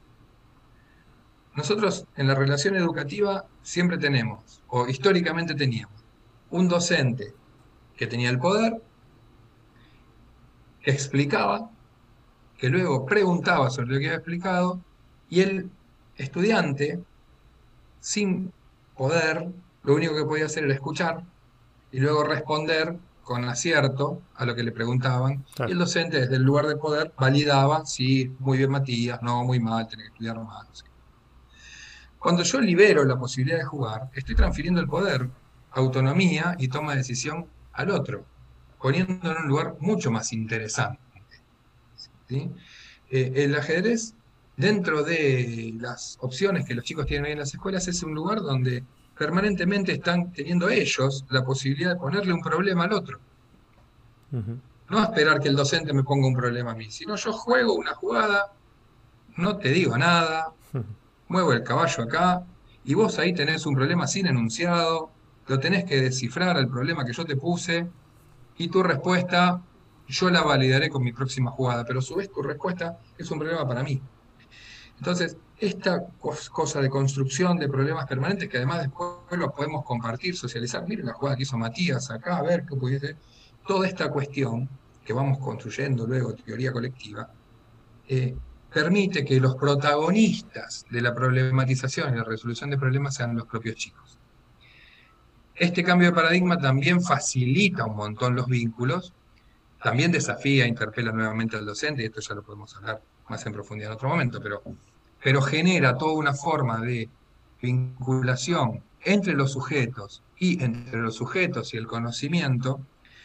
Nosotros 1.54 2.06
en 2.16 2.26
la 2.26 2.34
relación 2.34 2.74
educativa 2.76 3.46
siempre 3.62 3.96
tenemos, 3.96 4.62
o 4.68 4.88
históricamente 4.88 5.54
teníamos, 5.54 6.04
un 6.50 6.68
docente 6.68 7.32
que 7.96 8.06
tenía 8.06 8.30
el 8.30 8.38
poder, 8.38 8.82
que 10.82 10.90
explicaba, 10.90 11.70
que 12.58 12.68
luego 12.68 13.04
preguntaba 13.04 13.70
sobre 13.70 13.88
lo 13.88 13.98
que 13.98 14.06
había 14.06 14.16
explicado, 14.16 14.80
y 15.28 15.40
el 15.40 15.70
estudiante, 16.16 17.02
sin 18.00 18.52
poder, 18.96 19.48
lo 19.82 19.94
único 19.94 20.14
que 20.14 20.24
podía 20.24 20.46
hacer 20.46 20.64
era 20.64 20.74
escuchar 20.74 21.22
y 21.92 22.00
luego 22.00 22.24
responder 22.24 22.96
con 23.22 23.44
acierto 23.44 24.22
a 24.36 24.46
lo 24.46 24.54
que 24.54 24.62
le 24.62 24.72
preguntaban. 24.72 25.44
Y 25.66 25.72
el 25.72 25.78
docente, 25.78 26.20
desde 26.20 26.36
el 26.36 26.42
lugar 26.42 26.66
de 26.66 26.76
poder, 26.76 27.12
validaba 27.18 27.84
si 27.84 28.32
muy 28.38 28.58
bien 28.58 28.70
Matías, 28.70 29.20
no, 29.22 29.44
muy 29.44 29.58
mal, 29.58 29.88
tiene 29.88 30.04
que 30.04 30.08
estudiar 30.10 30.42
más. 30.42 30.84
Cuando 32.18 32.42
yo 32.42 32.60
libero 32.60 33.04
la 33.04 33.18
posibilidad 33.18 33.58
de 33.58 33.64
jugar, 33.64 34.10
estoy 34.14 34.34
transfiriendo 34.34 34.80
el 34.80 34.88
poder, 34.88 35.28
autonomía 35.72 36.56
y 36.58 36.68
toma 36.68 36.92
de 36.92 36.98
decisión 36.98 37.46
al 37.72 37.90
otro, 37.90 38.24
poniéndolo 38.80 39.36
en 39.36 39.42
un 39.42 39.48
lugar 39.48 39.76
mucho 39.80 40.10
más 40.10 40.32
interesante. 40.32 41.05
Eh, 42.28 42.50
el 43.10 43.54
ajedrez, 43.54 44.14
dentro 44.56 45.02
de 45.02 45.74
las 45.78 46.18
opciones 46.20 46.66
que 46.66 46.74
los 46.74 46.84
chicos 46.84 47.06
tienen 47.06 47.26
hoy 47.26 47.32
en 47.32 47.38
las 47.38 47.54
escuelas, 47.54 47.88
es 47.88 48.02
un 48.02 48.14
lugar 48.14 48.40
donde 48.40 48.82
permanentemente 49.16 49.92
están 49.92 50.32
teniendo 50.32 50.68
ellos 50.68 51.24
la 51.30 51.44
posibilidad 51.44 51.90
de 51.90 51.96
ponerle 51.96 52.32
un 52.32 52.42
problema 52.42 52.84
al 52.84 52.92
otro. 52.92 53.18
No 54.88 55.02
esperar 55.02 55.40
que 55.40 55.48
el 55.48 55.56
docente 55.56 55.92
me 55.92 56.04
ponga 56.04 56.26
un 56.26 56.34
problema 56.34 56.72
a 56.72 56.74
mí, 56.74 56.90
sino 56.90 57.16
yo 57.16 57.32
juego 57.32 57.74
una 57.74 57.94
jugada, 57.94 58.52
no 59.36 59.56
te 59.56 59.70
digo 59.70 59.96
nada, 59.96 60.52
muevo 61.28 61.52
el 61.52 61.62
caballo 61.62 62.04
acá, 62.04 62.44
y 62.84 62.94
vos 62.94 63.18
ahí 63.18 63.32
tenés 63.32 63.66
un 63.66 63.74
problema 63.74 64.06
sin 64.06 64.26
enunciado, 64.26 65.10
lo 65.46 65.58
tenés 65.58 65.84
que 65.84 66.00
descifrar 66.00 66.56
al 66.56 66.68
problema 66.68 67.04
que 67.04 67.12
yo 67.12 67.24
te 67.24 67.36
puse, 67.36 67.86
y 68.58 68.68
tu 68.68 68.82
respuesta 68.82 69.60
yo 70.08 70.30
la 70.30 70.42
validaré 70.42 70.88
con 70.90 71.02
mi 71.02 71.12
próxima 71.12 71.50
jugada, 71.50 71.84
pero 71.84 71.98
a 71.98 72.02
su 72.02 72.14
vez 72.14 72.30
tu 72.30 72.42
respuesta 72.42 72.98
es 73.18 73.30
un 73.30 73.38
problema 73.38 73.66
para 73.66 73.82
mí. 73.82 74.00
Entonces, 74.98 75.36
esta 75.58 76.06
cosa 76.50 76.80
de 76.80 76.88
construcción 76.88 77.58
de 77.58 77.68
problemas 77.68 78.06
permanentes, 78.06 78.48
que 78.48 78.56
además 78.58 78.82
después 78.82 79.10
lo 79.38 79.52
podemos 79.52 79.84
compartir, 79.84 80.36
socializar, 80.36 80.86
miren 80.86 81.06
la 81.06 81.12
jugada 81.14 81.36
que 81.36 81.42
hizo 81.42 81.58
Matías 81.58 82.10
acá, 82.10 82.36
a 82.36 82.42
ver 82.42 82.64
qué 82.66 82.76
pudiese, 82.76 83.16
toda 83.66 83.86
esta 83.86 84.10
cuestión 84.10 84.68
que 85.04 85.12
vamos 85.12 85.38
construyendo 85.38 86.06
luego, 86.06 86.34
teoría 86.34 86.72
colectiva, 86.72 87.30
eh, 88.08 88.34
permite 88.72 89.24
que 89.24 89.40
los 89.40 89.56
protagonistas 89.56 90.84
de 90.90 91.00
la 91.00 91.14
problematización 91.14 92.14
y 92.14 92.18
la 92.18 92.24
resolución 92.24 92.70
de 92.70 92.78
problemas 92.78 93.14
sean 93.14 93.36
los 93.36 93.46
propios 93.46 93.76
chicos. 93.76 94.18
Este 95.54 95.82
cambio 95.82 96.08
de 96.08 96.14
paradigma 96.14 96.58
también 96.58 97.00
facilita 97.00 97.86
un 97.86 97.96
montón 97.96 98.36
los 98.36 98.46
vínculos, 98.46 99.14
también 99.86 100.10
desafía, 100.10 100.66
interpela 100.66 101.12
nuevamente 101.12 101.56
al 101.56 101.64
docente, 101.64 102.02
y 102.02 102.06
esto 102.06 102.20
ya 102.20 102.34
lo 102.34 102.42
podemos 102.42 102.74
hablar 102.74 103.00
más 103.28 103.46
en 103.46 103.52
profundidad 103.52 103.92
en 103.92 103.94
otro 103.94 104.08
momento, 104.08 104.40
pero, 104.42 104.60
pero 105.22 105.40
genera 105.40 105.96
toda 105.96 106.14
una 106.14 106.34
forma 106.34 106.80
de 106.80 107.08
vinculación 107.62 108.82
entre 109.04 109.34
los 109.34 109.52
sujetos 109.52 110.24
y 110.38 110.60
entre 110.60 110.98
los 110.98 111.14
sujetos 111.14 111.72
y 111.72 111.76
el 111.76 111.86
conocimiento 111.86 112.80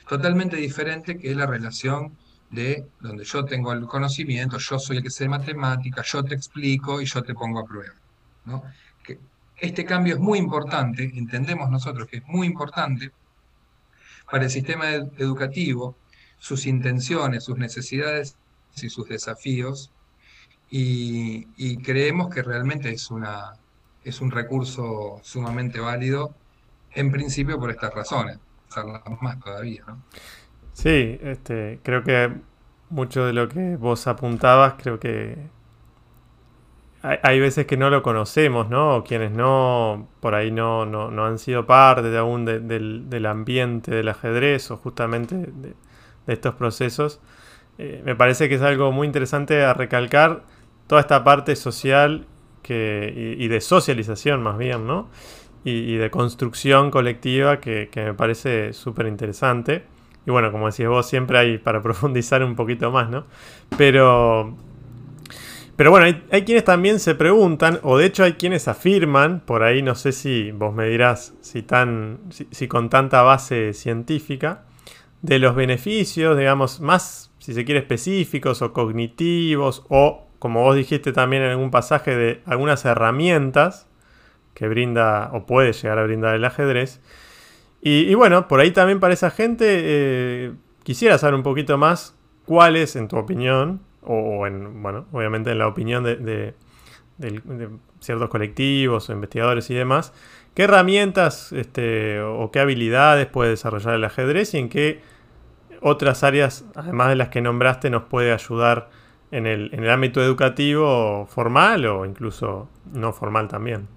totalmente 0.07 0.55
diferente 0.57 1.17
que 1.17 1.33
la 1.33 1.47
relación 1.47 2.15
de 2.51 2.85
donde 2.99 3.23
yo 3.23 3.43
tengo 3.43 3.73
el 3.73 3.87
conocimiento, 3.87 4.59
yo 4.59 4.77
soy 4.77 4.97
el 4.97 5.03
que 5.03 5.09
sé 5.09 5.27
matemática, 5.27 6.03
yo 6.03 6.23
te 6.23 6.35
explico 6.35 7.01
y 7.01 7.05
yo 7.05 7.23
te 7.23 7.33
pongo 7.33 7.61
a 7.61 7.65
prueba. 7.65 7.95
Que 9.03 9.17
este 9.57 9.83
cambio 9.83 10.13
es 10.13 10.19
muy 10.19 10.37
importante, 10.37 11.11
entendemos 11.15 11.71
nosotros 11.71 12.07
que 12.07 12.17
es 12.17 12.27
muy 12.27 12.45
importante 12.45 13.09
para 14.29 14.43
el 14.43 14.51
sistema 14.51 14.91
educativo, 14.93 15.95
sus 16.41 16.65
intenciones, 16.65 17.43
sus 17.43 17.59
necesidades 17.59 18.35
y 18.81 18.89
sus 18.89 19.07
desafíos, 19.07 19.91
y, 20.71 21.77
creemos 21.83 22.33
que 22.33 22.41
realmente 22.41 22.89
es, 22.91 23.11
una, 23.11 23.53
es 24.03 24.21
un 24.21 24.31
recurso 24.31 25.19
sumamente 25.21 25.79
válido, 25.79 26.33
en 26.93 27.11
principio 27.11 27.59
por 27.59 27.69
estas 27.69 27.93
razones, 27.93 28.39
más 29.21 29.39
todavía. 29.39 29.83
¿no? 29.85 30.01
Sí, 30.73 31.19
este, 31.21 31.79
creo 31.83 32.03
que 32.03 32.33
mucho 32.89 33.25
de 33.25 33.33
lo 33.33 33.47
que 33.47 33.75
vos 33.75 34.07
apuntabas, 34.07 34.75
creo 34.81 34.99
que 34.99 35.37
hay, 37.03 37.39
veces 37.39 37.67
que 37.67 37.77
no 37.77 37.89
lo 37.89 38.01
conocemos, 38.01 38.69
¿no? 38.69 38.97
O 38.97 39.03
quienes 39.03 39.31
no, 39.31 40.07
por 40.21 40.33
ahí 40.35 40.51
no, 40.51 40.85
no, 40.85 41.25
han 41.25 41.37
sido 41.37 41.67
parte 41.67 42.09
de 42.09 42.17
aún 42.17 42.45
del, 42.45 43.25
ambiente 43.25 43.91
del 43.91 44.07
ajedrez 44.07 44.71
o 44.71 44.77
justamente 44.77 45.35
de, 45.35 45.75
estos 46.27 46.55
procesos. 46.55 47.19
Eh, 47.77 48.01
me 48.05 48.15
parece 48.15 48.49
que 48.49 48.55
es 48.55 48.61
algo 48.61 48.91
muy 48.91 49.07
interesante 49.07 49.63
a 49.63 49.73
recalcar 49.73 50.43
toda 50.87 51.01
esta 51.01 51.23
parte 51.23 51.55
social 51.55 52.25
que, 52.61 53.35
y, 53.39 53.47
de 53.47 53.61
socialización 53.61 54.43
más 54.43 54.57
bien, 54.57 54.85
¿no? 54.85 55.09
Y, 55.63 55.95
de 55.95 56.09
construcción 56.09 56.91
colectiva 56.91 57.59
que, 57.59 57.89
que 57.91 58.03
me 58.03 58.13
parece 58.13 58.73
súper 58.73 59.07
interesante. 59.07 59.83
Y 60.25 60.31
bueno, 60.31 60.51
como 60.51 60.69
decís 60.69 60.87
vos, 60.87 61.07
siempre 61.07 61.37
hay 61.37 61.57
para 61.57 61.81
profundizar 61.83 62.43
un 62.43 62.55
poquito 62.55 62.91
más, 62.91 63.09
¿no? 63.09 63.25
Pero. 63.77 64.55
Pero 65.75 65.89
bueno, 65.89 66.05
hay, 66.29 66.43
quienes 66.43 66.63
también 66.63 66.99
se 66.99 67.15
preguntan, 67.15 67.79
o 67.81 67.97
de 67.97 68.05
hecho 68.05 68.23
hay 68.23 68.33
quienes 68.33 68.67
afirman, 68.67 69.39
por 69.39 69.63
ahí 69.63 69.81
no 69.81 69.95
sé 69.95 70.11
si 70.11 70.51
vos 70.51 70.75
me 70.75 70.85
dirás 70.85 71.33
si, 71.41 71.63
tan, 71.63 72.19
si, 72.29 72.67
con 72.67 72.89
tanta 72.89 73.23
base 73.23 73.73
científica, 73.73 74.65
de 75.21 75.39
los 75.39 75.55
beneficios, 75.55 76.37
digamos, 76.37 76.81
más, 76.81 77.31
si 77.39 77.53
se 77.53 77.65
quiere, 77.65 77.79
específicos 77.79 78.61
o 78.61 78.73
cognitivos, 78.73 79.85
o 79.89 80.27
como 80.39 80.63
vos 80.63 80.75
dijiste 80.75 81.11
también 81.13 81.43
en 81.43 81.51
algún 81.51 81.71
pasaje, 81.71 82.15
de 82.15 82.41
algunas 82.45 82.83
herramientas 82.85 83.87
que 84.53 84.67
brinda 84.67 85.29
o 85.33 85.45
puede 85.45 85.73
llegar 85.73 85.99
a 85.99 86.03
brindar 86.03 86.35
el 86.35 86.45
ajedrez, 86.45 87.01
y, 87.83 88.13
bueno, 88.13 88.47
por 88.47 88.59
ahí 88.59 88.69
también 88.69 88.99
para 88.99 89.15
esa 89.15 89.31
gente 89.31 89.65
eh, 89.67 90.53
quisiera 90.83 91.17
saber 91.17 91.33
un 91.33 91.41
poquito 91.41 91.79
más 91.79 92.15
cuál 92.45 92.75
es, 92.75 92.95
en 92.95 93.07
tu 93.07 93.17
opinión, 93.17 93.81
o, 94.03 94.45
en, 94.45 94.83
bueno, 94.83 95.07
obviamente 95.11 95.51
en 95.51 95.57
la 95.57 95.67
opinión 95.67 96.03
de, 96.03 96.53
ciertos 97.99 98.29
colectivos 98.29 99.09
o 99.09 99.13
investigadores 99.13 99.69
y 99.71 99.73
demás, 99.73 100.13
qué 100.53 100.63
herramientas 100.63 101.51
este, 101.53 102.21
o 102.21 102.51
qué 102.51 102.59
habilidades 102.59 103.25
puede 103.27 103.51
desarrollar 103.51 103.95
el 103.95 104.03
ajedrez 104.03 104.53
y 104.53 104.59
en 104.59 104.69
qué 104.69 105.01
otras 105.81 106.23
áreas, 106.23 106.63
además 106.75 107.09
de 107.09 107.15
las 107.15 107.29
que 107.29 107.41
nombraste, 107.41 107.89
nos 107.89 108.03
puede 108.03 108.31
ayudar 108.31 108.89
en 109.31 109.47
el, 109.47 109.73
en 109.73 109.83
el 109.83 109.89
ámbito 109.89 110.21
educativo 110.21 111.25
formal 111.25 111.85
o 111.85 112.05
incluso 112.05 112.69
no 112.93 113.11
formal 113.11 113.47
también. 113.47 113.87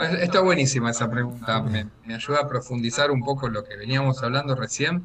Está 0.00 0.40
buenísima 0.40 0.90
esa 0.90 1.08
pregunta. 1.08 1.62
Me, 1.62 2.14
ayuda 2.14 2.40
a 2.40 2.48
profundizar 2.48 3.10
un 3.10 3.22
poco 3.22 3.48
lo 3.48 3.62
que 3.64 3.76
veníamos 3.76 4.22
hablando 4.22 4.54
recién. 4.56 5.04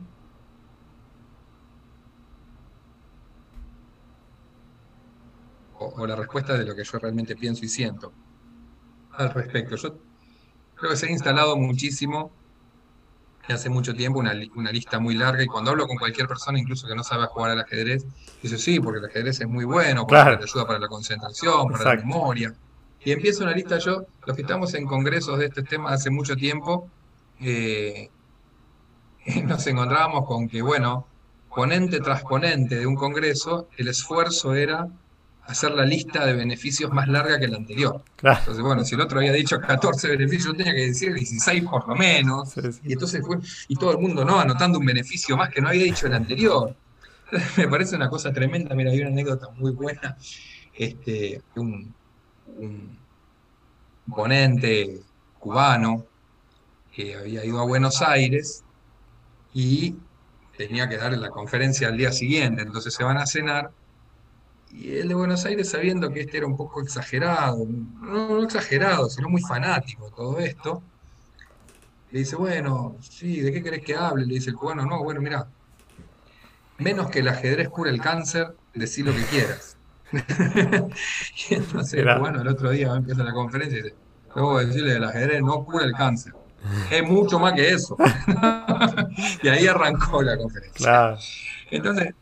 O, 5.77 6.05
la 6.07 6.15
respuesta 6.15 6.57
de 6.57 6.65
lo 6.65 6.75
que 6.75 6.83
yo 6.83 6.97
realmente 6.97 7.35
pienso 7.35 7.63
y 7.63 7.69
siento 7.69 8.11
al 9.11 9.31
respecto. 9.33 9.75
Yo 9.75 9.97
creo 10.75 10.91
que 10.91 10.97
se 10.97 11.05
ha 11.05 11.11
instalado 11.11 11.55
muchísimo 11.55 12.31
hace 13.53 13.69
mucho 13.69 13.93
tiempo 13.93 14.19
una, 14.19 14.33
lista 14.33 14.99
muy 14.99 15.15
larga 15.15 15.43
y 15.43 15.47
cuando 15.47 15.71
hablo 15.71 15.87
con 15.87 15.97
cualquier 15.97 16.27
persona, 16.27 16.59
incluso 16.59 16.87
que 16.87 16.95
no 16.95 17.03
sabe 17.03 17.25
jugar 17.27 17.51
al 17.51 17.61
ajedrez, 17.61 18.05
dice 18.41 18.57
sí, 18.57 18.79
porque 18.79 18.99
el 18.99 19.05
ajedrez 19.05 19.41
es 19.41 19.47
muy 19.47 19.65
bueno, 19.65 20.05
porque 20.05 20.37
te 20.37 20.43
ayuda 20.43 20.67
para 20.67 20.79
la 20.79 20.87
concentración, 20.87 21.69
para 21.69 21.95
la 21.95 21.95
memoria. 21.95 22.53
Y 23.03 23.11
empiezo 23.11 23.43
una 23.43 23.53
lista 23.53 23.77
yo, 23.77 24.05
los 24.25 24.35
que 24.35 24.41
estamos 24.41 24.73
en 24.73 24.85
congresos 24.85 25.39
de 25.39 25.45
este 25.45 25.63
tema 25.63 25.91
hace 25.91 26.09
mucho 26.09 26.35
tiempo, 26.35 26.89
eh, 27.41 28.09
nos 29.45 29.65
encontrábamos 29.67 30.25
con 30.25 30.47
que, 30.47 30.61
bueno, 30.61 31.07
ponente 31.53 31.99
tras 31.99 32.23
ponente 32.23 32.75
de 32.75 32.85
un 32.85 32.95
congreso, 32.95 33.67
el 33.77 33.87
esfuerzo 33.87 34.53
era 34.53 34.87
hacer 35.49 35.71
la 35.71 35.83
lista 35.83 36.25
de 36.27 36.33
beneficios 36.33 36.91
más 36.91 37.07
larga 37.07 37.39
que 37.39 37.47
la 37.47 37.57
anterior. 37.57 38.03
Entonces, 38.21 38.61
bueno, 38.61 38.85
si 38.85 38.93
el 38.93 39.01
otro 39.01 39.17
había 39.17 39.33
dicho 39.33 39.59
14 39.59 40.09
beneficios, 40.09 40.45
yo 40.45 40.53
tenía 40.53 40.73
que 40.73 40.87
decir 40.87 41.11
16 41.11 41.63
por 41.63 41.87
lo 41.87 41.95
menos. 41.95 42.53
Y 42.83 42.93
entonces 42.93 43.25
fue, 43.25 43.39
y 43.67 43.75
todo 43.75 43.93
el 43.93 43.97
mundo, 43.97 44.23
¿no? 44.23 44.39
Anotando 44.39 44.77
un 44.77 44.85
beneficio 44.85 45.35
más 45.35 45.49
que 45.49 45.59
no 45.59 45.69
había 45.69 45.85
dicho 45.85 46.05
el 46.05 46.13
anterior. 46.13 46.75
Me 47.57 47.67
parece 47.67 47.95
una 47.95 48.09
cosa 48.09 48.31
tremenda. 48.31 48.75
Mira, 48.75 48.91
hay 48.91 48.99
una 48.99 49.09
anécdota 49.09 49.49
muy 49.55 49.71
buena. 49.71 50.15
Este, 50.75 51.41
un, 51.55 51.93
un 52.57 52.99
ponente 54.07 55.01
cubano 55.39 56.05
que 56.93 57.15
había 57.15 57.43
ido 57.43 57.59
a 57.59 57.63
Buenos 57.63 58.03
Aires 58.03 58.63
y 59.53 59.95
tenía 60.55 60.87
que 60.87 60.97
dar 60.97 61.17
la 61.17 61.29
conferencia 61.29 61.87
al 61.87 61.97
día 61.97 62.11
siguiente. 62.11 62.61
Entonces 62.61 62.93
se 62.93 63.03
van 63.03 63.17
a 63.17 63.25
cenar 63.25 63.71
y 64.71 64.97
el 64.97 65.07
de 65.07 65.15
Buenos 65.15 65.45
Aires, 65.45 65.69
sabiendo 65.69 66.11
que 66.11 66.21
este 66.21 66.37
era 66.37 66.45
un 66.45 66.55
poco 66.55 66.81
exagerado, 66.81 67.65
no, 67.65 68.43
exagerado, 68.43 69.09
sino 69.09 69.29
muy 69.29 69.41
fanático 69.41 70.05
de 70.05 70.11
todo 70.11 70.39
esto, 70.39 70.83
le 72.11 72.19
dice, 72.19 72.35
bueno, 72.35 72.95
sí, 73.01 73.41
¿de 73.41 73.51
qué 73.51 73.63
querés 73.63 73.83
que 73.83 73.95
hable? 73.95 74.25
Le 74.25 74.35
dice 74.35 74.51
el 74.51 74.55
cubano, 74.55 74.85
no, 74.85 75.03
bueno, 75.03 75.21
mira, 75.21 75.47
menos 76.77 77.09
que 77.09 77.19
el 77.19 77.27
ajedrez 77.27 77.69
cura 77.69 77.89
el 77.89 78.01
cáncer, 78.01 78.55
decí 78.73 79.03
lo 79.03 79.13
que 79.13 79.23
quieras. 79.25 79.77
y 80.11 81.53
entonces 81.53 81.99
el 81.99 82.17
cubano 82.17 82.41
el 82.41 82.47
otro 82.47 82.71
día 82.71 82.95
empieza 82.95 83.23
la 83.23 83.33
conferencia 83.33 83.79
y 83.79 83.83
dice, 83.83 83.95
luego 84.35 84.59
decirle 84.59 84.95
el 84.95 85.03
ajedrez 85.03 85.41
no 85.41 85.63
cura 85.65 85.85
el 85.85 85.93
cáncer. 85.93 86.33
Es 86.91 87.03
mucho 87.07 87.39
más 87.39 87.53
que 87.53 87.69
eso. 87.69 87.95
y 89.43 89.47
ahí 89.47 89.67
arrancó 89.67 90.21
la 90.21 90.37
conferencia. 90.37 91.17
Entonces, 91.71 92.13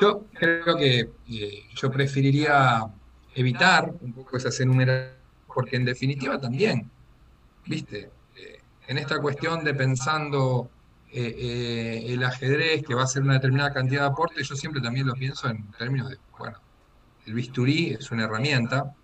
yo 0.00 0.26
creo 0.32 0.76
que 0.76 1.10
eh, 1.28 1.62
yo 1.74 1.90
preferiría 1.90 2.86
evitar 3.34 3.92
un 4.00 4.12
poco 4.12 4.36
esas 4.36 4.58
enumeraciones, 4.60 5.20
porque 5.46 5.76
en 5.76 5.84
definitiva 5.84 6.40
también, 6.40 6.90
viste, 7.66 8.10
eh, 8.36 8.60
en 8.86 8.98
esta 8.98 9.20
cuestión 9.20 9.62
de 9.62 9.74
pensando 9.74 10.70
eh, 11.12 12.04
el 12.06 12.24
ajedrez 12.24 12.82
que 12.82 12.94
va 12.94 13.02
a 13.02 13.06
ser 13.06 13.22
una 13.22 13.34
determinada 13.34 13.72
cantidad 13.72 14.02
de 14.02 14.06
aporte, 14.08 14.42
yo 14.42 14.56
siempre 14.56 14.80
también 14.80 15.06
lo 15.06 15.14
pienso 15.14 15.48
en 15.48 15.70
términos 15.72 16.08
de, 16.08 16.18
bueno, 16.38 16.58
el 17.26 17.34
bisturí 17.34 17.90
es 17.90 18.10
una 18.10 18.24
herramienta, 18.24 18.94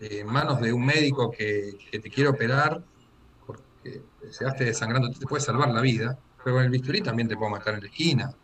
en 0.00 0.26
manos 0.26 0.60
de 0.60 0.72
un 0.72 0.84
médico 0.84 1.30
que, 1.30 1.76
te 1.90 2.10
quiere 2.10 2.28
operar, 2.28 2.82
porque 3.46 4.02
se 4.30 4.46
esté 4.46 4.64
desangrando, 4.64 5.10
te 5.10 5.26
puede 5.26 5.42
salvar 5.42 5.70
la 5.70 5.80
vida, 5.80 6.18
pero 6.42 6.56
con 6.56 6.64
el 6.64 6.70
bisturí 6.70 7.02
también 7.02 7.28
te 7.28 7.36
puede 7.36 7.50
matar 7.52 7.74
en 7.74 7.80
la 7.80 7.86
esquina 7.86 8.34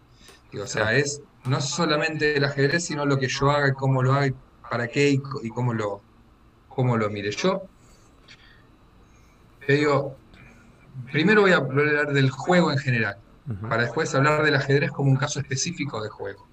o 0.58 0.66
sea, 0.66 0.94
es 0.94 1.22
no 1.44 1.60
solamente 1.60 2.36
el 2.36 2.44
ajedrez, 2.44 2.84
sino 2.84 3.06
lo 3.06 3.18
que 3.18 3.28
yo 3.28 3.50
haga, 3.50 3.72
cómo 3.74 4.02
lo 4.02 4.12
haga, 4.12 4.32
para 4.70 4.88
qué 4.88 5.10
y, 5.10 5.18
cómo, 5.50 5.72
lo, 5.72 6.02
cómo 6.68 6.96
lo 6.96 7.08
mire. 7.10 7.30
Yo 7.30 7.62
te 9.66 9.74
digo, 9.74 10.16
primero 11.12 11.42
voy 11.42 11.52
a 11.52 11.56
hablar 11.56 12.12
del 12.12 12.30
juego 12.30 12.72
en 12.72 12.78
general, 12.78 13.18
para 13.68 13.82
después 13.82 14.14
hablar 14.14 14.42
del 14.42 14.56
ajedrez 14.56 14.90
como 14.90 15.10
un 15.10 15.16
caso 15.16 15.40
específico 15.40 16.02
de 16.02 16.08
juego. 16.08 16.46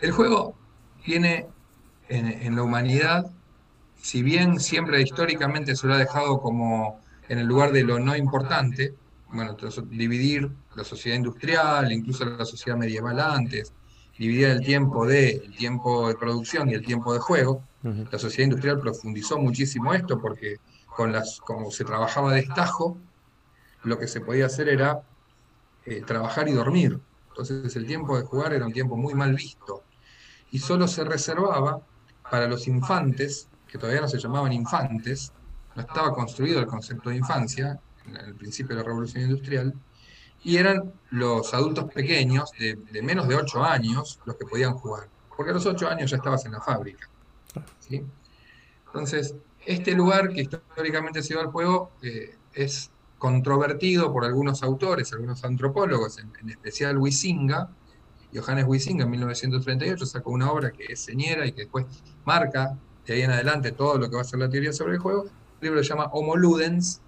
El 0.00 0.12
juego 0.12 0.56
tiene 1.04 1.48
en, 2.08 2.26
en 2.26 2.56
la 2.56 2.62
humanidad, 2.62 3.26
si 3.96 4.22
bien 4.22 4.60
siempre 4.60 5.02
históricamente 5.02 5.74
se 5.74 5.86
lo 5.86 5.94
ha 5.94 5.98
dejado 5.98 6.40
como 6.40 7.00
en 7.28 7.38
el 7.38 7.46
lugar 7.46 7.72
de 7.72 7.82
lo 7.82 7.98
no 7.98 8.16
importante, 8.16 8.94
bueno, 9.32 9.56
dividir 9.90 10.50
la 10.74 10.84
sociedad 10.84 11.16
industrial, 11.16 11.92
incluso 11.92 12.24
la 12.24 12.44
sociedad 12.44 12.78
medieval 12.78 13.20
antes, 13.20 13.72
dividir 14.18 14.48
el 14.48 14.60
tiempo 14.60 15.06
de 15.06 15.30
el 15.30 15.56
tiempo 15.56 16.08
de 16.08 16.14
producción 16.14 16.70
y 16.70 16.74
el 16.74 16.84
tiempo 16.84 17.12
de 17.12 17.20
juego. 17.20 17.62
La 17.82 18.18
sociedad 18.18 18.44
industrial 18.44 18.80
profundizó 18.80 19.38
muchísimo 19.38 19.94
esto 19.94 20.20
porque 20.20 20.56
con 20.86 21.12
las, 21.12 21.40
como 21.40 21.70
se 21.70 21.84
trabajaba 21.84 22.32
de 22.32 22.40
estajo, 22.40 22.98
lo 23.84 23.98
que 23.98 24.08
se 24.08 24.20
podía 24.20 24.46
hacer 24.46 24.68
era 24.68 25.02
eh, 25.86 26.02
trabajar 26.04 26.48
y 26.48 26.52
dormir. 26.52 26.98
Entonces 27.28 27.76
el 27.76 27.86
tiempo 27.86 28.16
de 28.16 28.24
jugar 28.24 28.52
era 28.52 28.66
un 28.66 28.72
tiempo 28.72 28.96
muy 28.96 29.14
mal 29.14 29.34
visto. 29.34 29.84
Y 30.50 30.58
solo 30.58 30.88
se 30.88 31.04
reservaba 31.04 31.80
para 32.28 32.48
los 32.48 32.66
infantes, 32.66 33.48
que 33.68 33.78
todavía 33.78 34.00
no 34.00 34.08
se 34.08 34.18
llamaban 34.18 34.52
infantes, 34.52 35.32
no 35.76 35.82
estaba 35.82 36.12
construido 36.12 36.58
el 36.58 36.66
concepto 36.66 37.10
de 37.10 37.16
infancia, 37.16 37.80
en 38.16 38.24
el 38.24 38.34
principio 38.34 38.76
de 38.76 38.82
la 38.82 38.88
revolución 38.88 39.24
industrial, 39.24 39.74
y 40.44 40.56
eran 40.56 40.92
los 41.10 41.52
adultos 41.52 41.92
pequeños, 41.92 42.50
de, 42.58 43.02
menos 43.02 43.28
de 43.28 43.34
8 43.34 43.64
años, 43.64 44.20
los 44.24 44.36
que 44.36 44.46
podían 44.46 44.74
jugar, 44.74 45.08
porque 45.36 45.50
a 45.50 45.54
los 45.54 45.66
8 45.66 45.88
años 45.88 46.10
ya 46.10 46.16
estabas 46.16 46.44
en 46.44 46.52
la 46.52 46.60
fábrica. 46.60 47.08
Entonces, 48.86 49.34
este 49.66 49.92
lugar 49.94 50.28
que 50.30 50.42
históricamente 50.42 51.22
se 51.22 51.34
dio 51.34 51.40
al 51.40 51.48
juego 51.48 51.90
eh, 52.02 52.36
es 52.54 52.90
controvertido 53.18 54.12
por 54.12 54.24
algunos 54.24 54.62
autores, 54.62 55.12
algunos 55.12 55.44
antropólogos, 55.44 56.18
en, 56.18 56.50
especial 56.50 56.98
Huizinga, 56.98 57.68
Johannes 58.34 58.66
Huizinga 58.66 59.04
en 59.04 59.10
1938 59.10 60.06
sacó 60.06 60.30
una 60.30 60.52
obra 60.52 60.70
que 60.70 60.92
es 60.92 61.00
señera 61.00 61.46
y 61.46 61.52
que 61.52 61.62
después 61.62 61.86
marca 62.24 62.76
de 63.06 63.14
ahí 63.14 63.22
en 63.22 63.30
adelante 63.30 63.72
todo 63.72 63.98
lo 63.98 64.10
que 64.10 64.16
va 64.16 64.22
a 64.22 64.24
ser 64.24 64.38
la 64.38 64.50
teoría 64.50 64.72
sobre 64.72 64.94
el 64.94 64.98
juego. 64.98 65.24
El 65.60 65.68
libro 65.68 65.82
se 65.82 65.88
llama 65.88 66.10
Homo 66.12 66.36
Ludens, 66.36 67.00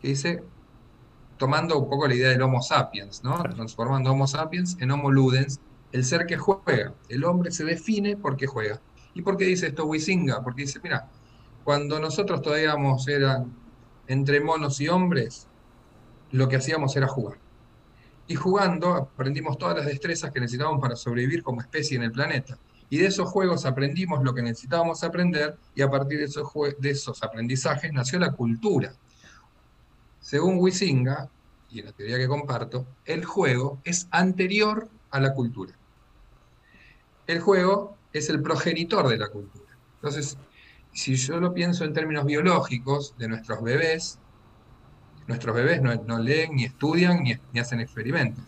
que 0.00 0.08
dice, 0.08 0.42
tomando 1.36 1.78
un 1.78 1.88
poco 1.88 2.06
la 2.06 2.14
idea 2.14 2.30
del 2.30 2.42
Homo 2.42 2.62
sapiens, 2.62 3.22
¿no? 3.22 3.42
transformando 3.42 4.12
Homo 4.12 4.26
sapiens 4.26 4.76
en 4.80 4.90
Homo 4.90 5.10
ludens, 5.10 5.60
el 5.92 6.04
ser 6.04 6.26
que 6.26 6.36
juega. 6.36 6.94
El 7.08 7.24
hombre 7.24 7.50
se 7.50 7.64
define 7.64 8.16
porque 8.16 8.46
juega. 8.46 8.80
¿Y 9.14 9.22
por 9.22 9.36
qué 9.36 9.44
dice 9.44 9.68
esto 9.68 9.86
Wisinga? 9.86 10.42
Porque 10.42 10.62
dice, 10.62 10.80
mira, 10.82 11.08
cuando 11.64 11.98
nosotros 11.98 12.42
todavía 12.42 12.76
eran 13.08 13.52
entre 14.06 14.40
monos 14.40 14.80
y 14.80 14.88
hombres, 14.88 15.48
lo 16.30 16.48
que 16.48 16.56
hacíamos 16.56 16.94
era 16.96 17.08
jugar. 17.08 17.38
Y 18.26 18.34
jugando 18.34 18.94
aprendimos 18.94 19.56
todas 19.56 19.76
las 19.76 19.86
destrezas 19.86 20.30
que 20.30 20.40
necesitábamos 20.40 20.80
para 20.80 20.96
sobrevivir 20.96 21.42
como 21.42 21.60
especie 21.60 21.96
en 21.96 22.02
el 22.02 22.12
planeta. 22.12 22.58
Y 22.90 22.98
de 22.98 23.06
esos 23.06 23.28
juegos 23.30 23.66
aprendimos 23.66 24.22
lo 24.22 24.34
que 24.34 24.42
necesitábamos 24.42 25.02
aprender 25.04 25.58
y 25.74 25.82
a 25.82 25.90
partir 25.90 26.18
de 26.18 26.24
esos, 26.24 26.50
de 26.78 26.90
esos 26.90 27.22
aprendizajes 27.22 27.92
nació 27.92 28.18
la 28.18 28.32
cultura. 28.32 28.92
Según 30.28 30.58
Wisinga, 30.58 31.30
y 31.70 31.80
la 31.80 31.92
teoría 31.92 32.18
que 32.18 32.28
comparto, 32.28 32.84
el 33.06 33.24
juego 33.24 33.80
es 33.82 34.08
anterior 34.10 34.86
a 35.08 35.20
la 35.20 35.32
cultura. 35.32 35.72
El 37.26 37.40
juego 37.40 37.96
es 38.12 38.28
el 38.28 38.42
progenitor 38.42 39.08
de 39.08 39.16
la 39.16 39.28
cultura. 39.28 39.74
Entonces, 39.94 40.36
si 40.92 41.14
yo 41.14 41.40
lo 41.40 41.54
pienso 41.54 41.86
en 41.86 41.94
términos 41.94 42.26
biológicos 42.26 43.14
de 43.16 43.28
nuestros 43.28 43.62
bebés, 43.62 44.18
nuestros 45.28 45.56
bebés 45.56 45.80
no, 45.80 46.18
leen, 46.18 46.56
ni 46.56 46.64
estudian, 46.64 47.22
ni, 47.22 47.34
ni, 47.54 47.60
hacen 47.60 47.80
experimentos. 47.80 48.44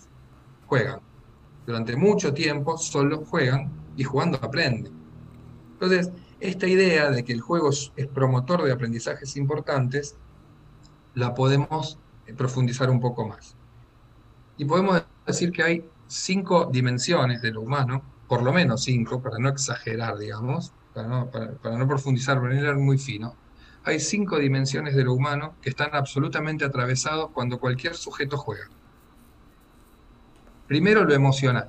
Juegan. 0.66 1.00
Durante 1.66 1.96
mucho 1.96 2.34
tiempo 2.34 2.76
solo 2.76 3.24
juegan 3.24 3.70
y 3.96 4.04
jugando 4.04 4.38
aprenden. 4.42 4.92
Entonces, 5.72 6.10
esta 6.40 6.66
idea 6.66 7.10
de 7.10 7.24
que 7.24 7.32
el 7.32 7.40
juego 7.40 7.70
es 7.70 8.06
promotor 8.12 8.64
de 8.64 8.72
aprendizajes 8.72 9.34
importantes 9.38 10.18
la 11.20 11.34
podemos 11.34 11.98
eh, 12.26 12.34
profundizar 12.34 12.90
un 12.90 13.00
poco 13.00 13.28
más. 13.28 13.54
Y 14.56 14.64
podemos 14.64 15.04
decir 15.26 15.52
que 15.52 15.62
hay 15.62 15.84
cinco 16.08 16.68
dimensiones 16.72 17.40
de 17.42 17.52
lo 17.52 17.60
humano, 17.60 18.02
por 18.26 18.42
lo 18.42 18.52
menos 18.52 18.82
cinco, 18.84 19.22
para 19.22 19.38
no 19.38 19.48
exagerar, 19.48 20.18
digamos, 20.18 20.72
para 20.92 21.06
no, 21.06 21.30
para, 21.30 21.78
no 21.78 21.86
profundizar, 21.86 22.40
para 22.40 22.54
no 22.54 22.60
ir 22.60 22.76
muy 22.76 22.98
fino. 22.98 23.34
Hay 23.84 24.00
cinco 24.00 24.38
dimensiones 24.38 24.94
de 24.94 25.04
lo 25.04 25.14
humano 25.14 25.54
que 25.62 25.70
están 25.70 25.90
absolutamente 25.92 26.64
atravesados 26.64 27.30
cuando 27.30 27.58
cualquier 27.58 27.94
sujeto 27.94 28.36
juega. 28.36 28.68
Primero, 30.66 31.04
lo 31.04 31.14
emocional. 31.14 31.68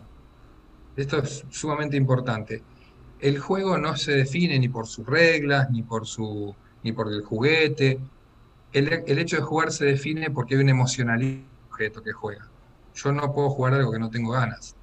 Esto 0.95 1.19
es 1.19 1.45
sumamente 1.49 1.95
importante. 1.97 2.63
El 3.19 3.39
juego 3.39 3.77
no 3.77 3.95
se 3.95 4.11
define 4.13 4.59
ni 4.59 4.67
por 4.67 4.87
sus 4.87 5.05
reglas, 5.05 5.69
ni 5.71 5.83
por, 5.83 6.05
su, 6.05 6.53
ni 6.83 6.91
por 6.91 7.07
el 7.07 7.23
juguete, 7.23 7.99
el, 8.73 9.19
hecho 9.19 9.35
de 9.35 9.41
jugar 9.41 9.71
se 9.71 9.85
define 9.85 10.31
porque 10.31 10.55
hay 10.55 10.61
un 10.61 10.69
emocionalismo 10.69 11.45
objeto 11.69 12.01
que 12.01 12.11
juega. 12.11 12.49
Yo 12.93 13.11
no 13.11 13.33
puedo 13.33 13.49
jugar 13.49 13.73
algo 13.73 13.91
que 13.91 13.99
no 13.99 14.09
tengo 14.09 14.31
ganas. 14.31 14.75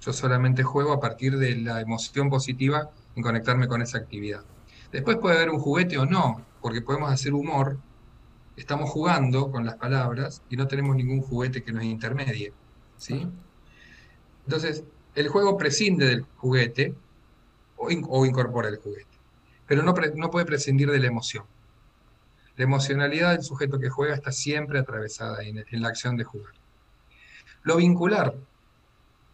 Yo 0.00 0.12
solamente 0.12 0.62
juego 0.62 0.92
a 0.92 1.00
partir 1.00 1.38
de 1.38 1.56
la 1.56 1.80
emoción 1.80 2.30
positiva 2.30 2.90
en 3.16 3.22
conectarme 3.22 3.68
con 3.68 3.82
esa 3.82 3.98
actividad. 3.98 4.42
Después 4.92 5.18
puede 5.18 5.36
haber 5.36 5.50
un 5.50 5.60
juguete 5.60 5.98
o 5.98 6.06
no, 6.06 6.44
porque 6.60 6.80
podemos 6.80 7.10
hacer 7.10 7.34
humor. 7.34 7.78
Estamos 8.56 8.90
jugando 8.90 9.50
con 9.50 9.64
las 9.64 9.76
palabras 9.76 10.42
y 10.50 10.56
no 10.56 10.66
tenemos 10.66 10.96
ningún 10.96 11.20
juguete 11.20 11.62
que 11.62 11.72
nos 11.72 11.84
intermedie. 11.84 12.52
¿sí? 12.96 13.26
Entonces, 14.44 14.84
el 15.14 15.28
juego 15.28 15.56
prescinde 15.56 16.06
del 16.06 16.22
juguete 16.36 16.94
o, 17.76 17.90
incorpora 17.90 18.68
el 18.68 18.76
juguete, 18.76 19.18
pero 19.66 19.82
no, 19.82 19.94
no 20.16 20.30
puede 20.30 20.44
prescindir 20.44 20.90
de 20.90 20.98
la 20.98 21.06
emoción. 21.06 21.44
La 22.56 22.64
emocionalidad 22.64 23.32
del 23.32 23.42
sujeto 23.42 23.78
que 23.78 23.88
juega 23.88 24.14
está 24.14 24.32
siempre 24.32 24.78
atravesada 24.78 25.42
en, 25.42 25.64
la 25.70 25.88
acción 25.88 26.16
de 26.16 26.24
jugar. 26.24 26.52
Lo 27.62 27.76
vincular 27.76 28.34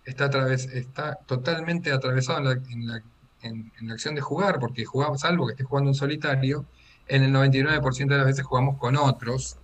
está, 0.05 0.53
está 0.53 1.15
totalmente 1.27 1.93
atravesado 1.93 2.53
en 2.53 3.03
en, 3.43 3.73
la 3.83 3.95
acción 3.95 4.15
de 4.15 4.21
jugar, 4.21 4.59
porque 4.59 4.85
jugamos, 4.85 5.21
salvo 5.21 5.47
que 5.47 5.53
esté 5.53 5.65
jugando 5.65 5.91
en 5.91 5.95
solitario, 5.95 6.67
en 7.09 7.23
el 7.23 7.33
99% 7.33 8.09
de 8.09 8.17
las 8.17 8.27
veces 8.27 8.45
jugamos 8.45 8.79
con 8.79 8.97
otros, 8.97 9.57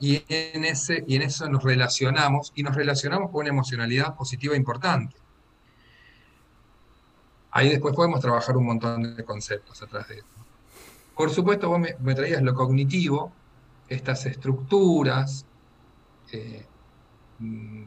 y 0.00 0.24
en, 0.28 0.64
ese, 0.64 1.04
y 1.06 1.16
en 1.16 1.22
eso 1.22 1.48
nos 1.48 1.62
relacionamos, 1.62 2.52
y 2.54 2.62
nos 2.62 2.74
relacionamos 2.74 3.30
con 3.30 3.40
una 3.40 3.50
emocionalidad 3.50 4.14
positiva 4.14 4.56
importante. 4.56 5.16
Ahí 7.50 7.70
después 7.70 7.94
podemos 7.94 8.20
trabajar 8.20 8.56
un 8.56 8.66
montón 8.66 9.16
de 9.16 9.24
conceptos 9.24 9.82
atrás 9.82 10.08
de 10.08 10.16
eso. 10.16 10.26
Por 11.16 11.30
supuesto, 11.30 11.70
vos 11.70 11.80
me, 11.80 12.14
traías 12.14 12.42
lo 12.42 12.54
cognitivo, 12.54 13.32
estas 13.88 14.26
estructuras 14.26 15.46
eh, 16.30 16.66
mm, 17.38 17.84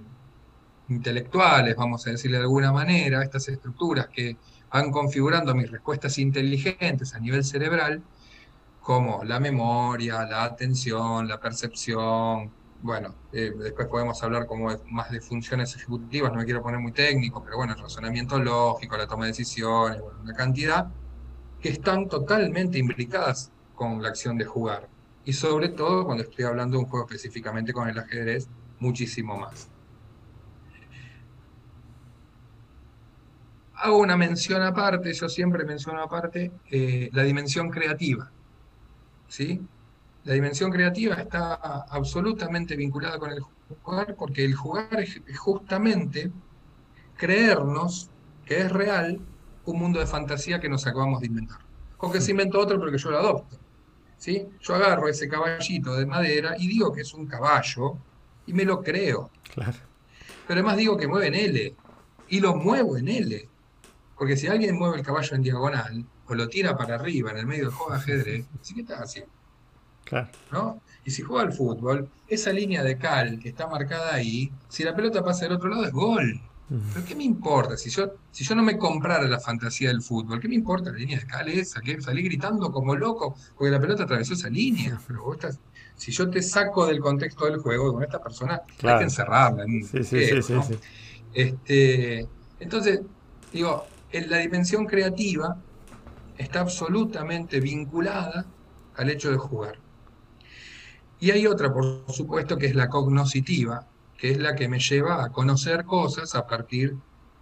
intelectuales, 0.89 1.76
vamos 1.76 2.08
a 2.08 2.12
decirle 2.12 2.38
de 2.38 2.44
alguna 2.44 2.72
manera, 2.72 3.22
estas 3.22 3.48
estructuras 3.50 4.08
que 4.08 4.36
van 4.72 4.92
configurando 4.92 5.54
mis 5.54 5.70
respuestas 5.70 6.18
inteligentes 6.18 7.13
a 7.13 7.20
nivel 7.20 7.44
cerebral, 7.44 8.02
como 8.82 9.24
la 9.24 9.39
memoria, 9.39 10.26
la 10.26 10.46
atención, 10.46 11.28
la 11.28 11.39
percepción, 11.39 12.52
bueno, 12.82 13.13
eh, 13.32 13.52
después 13.56 13.88
podemos 13.89 14.24
hablar 14.24 14.48
como 14.48 14.70
más 14.89 15.12
de 15.12 15.22
funciones 15.22 15.76
ejecutivas, 15.76 16.32
no 16.32 16.39
me 16.39 16.46
quiero 16.46 16.63
poner 16.63 16.80
muy 16.80 16.94
técnico, 16.94 17.44
pero 17.44 17.58
bueno, 17.58 17.74
el 17.74 17.80
razonamiento 17.80 18.39
lógico, 18.39 18.98
la 18.98 19.06
toma 19.06 19.26
de 19.26 19.32
decisiones, 19.32 20.02
bueno, 20.02 20.20
una 20.22 20.34
cantidad 20.34 20.92
que 21.62 21.69
están 21.69 22.08
totalmente 22.08 22.78
implicadas 22.78 23.52
con 23.76 24.02
la 24.02 24.10
acción 24.10 24.38
de 24.38 24.45
jugar. 24.45 24.88
Y 25.26 25.34
sobre 25.34 25.69
todo 25.69 26.06
cuando 26.06 26.24
estoy 26.24 26.45
hablando 26.45 26.78
de 26.78 26.84
un 26.84 26.89
juego 26.89 27.06
específicamente 27.06 27.74
con 27.74 27.88
el 27.88 27.98
ajedrez, 27.98 28.48
muchísimo 28.80 29.38
más. 29.38 29.69
Hago 33.74 34.00
una 34.00 34.17
mención 34.17 34.62
aparte, 34.62 35.13
yo 35.13 35.30
siempre 35.30 35.63
menciono 35.63 36.02
aparte, 36.02 36.52
eh, 36.69 37.10
la 37.13 37.24
dimensión 37.24 37.69
creativa. 37.69 38.30
¿sí? 39.28 39.62
La 40.26 40.34
dimensión 40.34 40.72
creativa 40.72 41.15
está 41.15 41.54
absolutamente 41.54 42.76
vinculada 42.76 43.17
con 43.17 43.32
el 43.32 43.39
jugar, 43.82 44.15
porque 44.15 44.43
el 44.43 44.56
jugar 44.56 45.00
es 45.00 45.22
justamente 45.38 46.32
creernos 47.15 48.10
que 48.45 48.62
es 48.62 48.72
real 48.72 49.19
un 49.71 49.79
mundo 49.79 49.99
de 49.99 50.05
fantasía 50.05 50.60
que 50.60 50.69
nos 50.69 50.86
acabamos 50.88 51.21
de 51.21 51.27
inventar. 51.27 51.60
O 51.97 52.12
que 52.12 52.21
se 52.21 52.32
inventó 52.32 52.60
otro, 52.60 52.79
pero 52.79 52.91
que 52.91 52.97
yo 52.97 53.12
lo 53.12 53.19
adopto. 53.19 53.58
¿sí? 54.17 54.47
Yo 54.62 54.75
agarro 54.75 55.08
ese 55.08 55.27
caballito 55.27 55.95
de 55.95 56.05
madera 56.05 56.55
y 56.58 56.67
digo 56.67 56.91
que 56.91 57.01
es 57.01 57.13
un 57.13 57.25
caballo 57.25 57.97
y 58.45 58.53
me 58.53 58.65
lo 58.65 58.84
creo. 58.84 59.32
Claro. 59.53 59.77
Pero 60.47 60.60
además 60.60 60.77
digo 60.77 60.97
que 60.97 61.08
mueve 61.08 61.27
en 61.27 61.36
L 61.36 61.75
y 62.29 62.39
lo 62.39 62.55
muevo 62.55 62.97
en 62.97 63.08
L. 63.08 63.49
Porque 64.17 64.38
si 64.38 64.47
alguien 64.47 64.77
mueve 64.77 64.97
el 64.97 65.05
caballo 65.05 65.36
en 65.36 65.41
diagonal 65.41 66.05
o 66.27 66.36
lo 66.36 66.47
tira 66.49 66.77
para 66.77 66.95
arriba 66.95 67.32
en 67.32 67.38
el 67.38 67.45
medio 67.47 67.65
del 67.65 67.73
juego 67.73 67.93
de 67.93 67.97
ajedrez, 67.99 68.45
¿sí 68.62 68.75
qué 68.75 68.82
está 68.82 69.01
haciendo? 69.01 69.32
¿no? 70.51 70.82
Y 71.05 71.12
si 71.12 71.21
juega 71.21 71.43
al 71.43 71.53
fútbol, 71.53 72.10
esa 72.27 72.51
línea 72.51 72.84
de 72.84 72.97
cal 72.97 73.39
que 73.39 73.49
está 73.49 73.67
marcada 73.67 74.13
ahí, 74.13 74.51
si 74.67 74.84
la 74.84 74.95
pelota 74.95 75.23
pasa 75.23 75.45
del 75.45 75.53
otro 75.53 75.69
lado 75.69 75.86
es 75.86 75.91
gol. 75.91 76.41
¿Pero 76.69 77.05
qué 77.05 77.15
me 77.15 77.23
importa? 77.23 77.75
Si 77.75 77.89
yo, 77.89 78.13
si 78.32 78.43
yo 78.43 78.53
no 78.53 78.62
me 78.62 78.77
comprara 78.77 79.27
la 79.27 79.39
fantasía 79.39 79.89
del 79.89 80.03
fútbol, 80.03 80.39
¿qué 80.39 80.47
me 80.47 80.53
importa 80.53 80.91
la 80.91 80.97
línea 80.97 81.19
de 81.19 81.25
cal 81.25 81.49
esa? 81.49 81.82
Que 81.82 81.99
salí 81.99 82.21
gritando 82.21 82.71
como 82.71 82.95
loco 82.95 83.36
porque 83.58 83.71
la 83.71 83.79
pelota 83.79 84.03
atravesó 84.03 84.34
esa 84.34 84.49
línea. 84.49 84.99
Pero 85.08 85.23
vos 85.23 85.36
estás, 85.36 85.60
si 85.95 86.12
yo 86.12 86.29
te 86.29 86.41
saco 86.43 86.86
del 86.86 86.99
contexto 86.99 87.45
del 87.45 87.58
juego, 87.58 87.93
con 87.93 88.03
esta 88.03 88.21
persona 88.21 88.62
hay 88.84 88.97
que 88.99 89.03
encerrarla. 89.03 89.65
sí, 89.65 90.03
sí, 90.03 90.41
sí, 90.43 90.53
Este, 91.34 92.27
entonces, 92.60 93.01
digo, 93.51 93.86
en 94.12 94.29
la 94.29 94.38
dimensión 94.38 94.86
creativa 94.86 95.58
está 96.38 96.62
absolutamente 96.62 97.60
vinculada 97.60 98.45
al 98.95 99.10
hecho 99.10 99.32
de 99.32 99.38
jugar. 99.38 99.79
Y 101.19 101.32
hay 101.32 101.47
otra, 101.47 101.73
por 101.73 102.03
supuesto, 102.13 102.58
que 102.58 102.67
es 102.67 102.75
la 102.75 102.88
cognoscitiva, 102.88 103.88
que 104.19 104.32
es 104.32 104.38
la 104.38 104.55
que 104.55 104.67
me 104.67 104.79
lleva 104.79 105.23
a 105.23 105.32
conocer 105.32 105.86
cosas 105.86 106.36
a 106.36 106.45
partir 106.45 106.95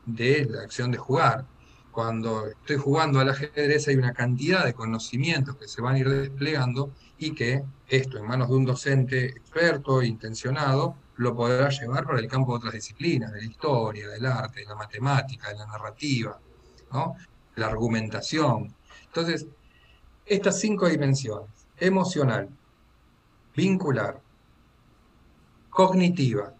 de 0.05 0.45
la 0.45 0.61
acción 0.61 0.91
de 0.91 0.97
jugar. 0.97 1.45
Cuando 1.91 2.47
estoy 2.47 2.77
jugando 2.77 3.19
al 3.19 3.29
ajedrez 3.29 3.87
hay 3.87 3.95
una 3.95 4.13
cantidad 4.13 4.63
de 4.63 4.73
conocimientos 4.73 5.55
que 5.55 5.67
se 5.67 5.81
van 5.81 5.95
a 5.95 5.99
ir 5.99 6.09
desplegando 6.09 6.91
y 7.17 7.33
que 7.33 7.63
esto 7.87 8.19
en 8.19 8.27
manos 8.27 8.49
de 8.49 8.55
un 8.55 8.65
docente 8.65 9.25
experto, 9.25 10.03
intencionado, 10.03 10.95
lo 11.15 11.35
podrá 11.35 11.69
llevar 11.69 12.05
para 12.05 12.19
el 12.19 12.27
campo 12.27 12.51
de 12.51 12.57
otras 12.57 12.73
disciplinas, 12.73 13.33
de 13.33 13.41
la 13.41 13.47
historia, 13.47 14.07
del 14.07 14.25
arte, 14.27 14.59
de 14.59 14.67
la 14.67 14.75
matemática, 14.75 15.49
de 15.49 15.55
la 15.55 15.65
narrativa, 15.65 16.39
¿no? 16.93 17.15
la 17.55 17.65
argumentación. 17.65 18.71
Entonces, 19.05 19.47
estas 20.27 20.59
cinco 20.59 20.87
dimensiones, 20.87 21.49
emocional, 21.79 22.49
vincular, 23.55 24.21
cognitiva, 25.71 26.53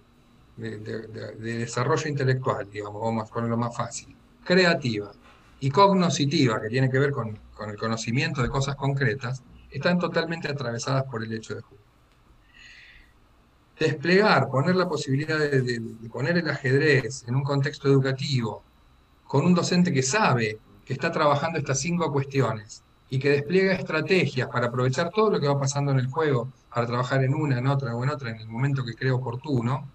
de, 0.57 1.37
desarrollo 1.39 2.09
intelectual, 2.09 2.69
digamos, 2.69 3.01
vamos 3.01 3.29
a 3.29 3.33
ponerlo 3.33 3.57
más 3.57 3.75
fácil, 3.75 4.15
creativa 4.43 5.11
y 5.59 5.69
cognoscitiva, 5.69 6.61
que 6.61 6.69
tiene 6.69 6.89
que 6.89 6.99
ver 6.99 7.11
con, 7.11 7.39
el 7.67 7.77
conocimiento 7.77 8.41
de 8.41 8.49
cosas 8.49 8.75
concretas, 8.75 9.41
están 9.71 9.99
totalmente 9.99 10.47
atravesadas 10.47 11.03
por 11.05 11.23
el 11.23 11.33
hecho 11.33 11.55
de 11.55 11.61
jugar. 11.61 11.83
Desplegar, 13.79 14.49
poner 14.49 14.75
la 14.75 14.87
posibilidad 14.87 15.37
de 15.37 15.81
poner 16.11 16.37
el 16.37 16.49
ajedrez 16.49 17.23
en 17.27 17.35
un 17.35 17.43
contexto 17.43 17.87
educativo, 17.87 18.63
con 19.25 19.45
un 19.45 19.53
docente 19.53 19.93
que 19.93 20.01
sabe 20.01 20.59
que 20.85 20.93
está 20.93 21.11
trabajando 21.11 21.59
estas 21.59 21.79
cinco 21.79 22.11
cuestiones 22.11 22.81
y 23.09 23.19
que 23.19 23.29
despliega 23.29 23.73
estrategias 23.73 24.47
para 24.49 24.67
aprovechar 24.67 25.09
todo 25.11 25.29
lo 25.29 25.39
que 25.39 25.47
va 25.47 25.59
pasando 25.59 25.91
en 25.91 25.99
el 25.99 26.07
juego, 26.07 26.51
para 26.73 26.87
trabajar 26.87 27.23
en 27.23 27.33
una, 27.33 27.59
en 27.59 27.67
otra 27.67 27.95
o 27.95 28.03
en 28.03 28.09
otra 28.09 28.31
en 28.31 28.37
el 28.37 28.47
momento 28.47 28.83
que 28.83 28.95
cree 28.95 29.11
oportuno, 29.11 29.87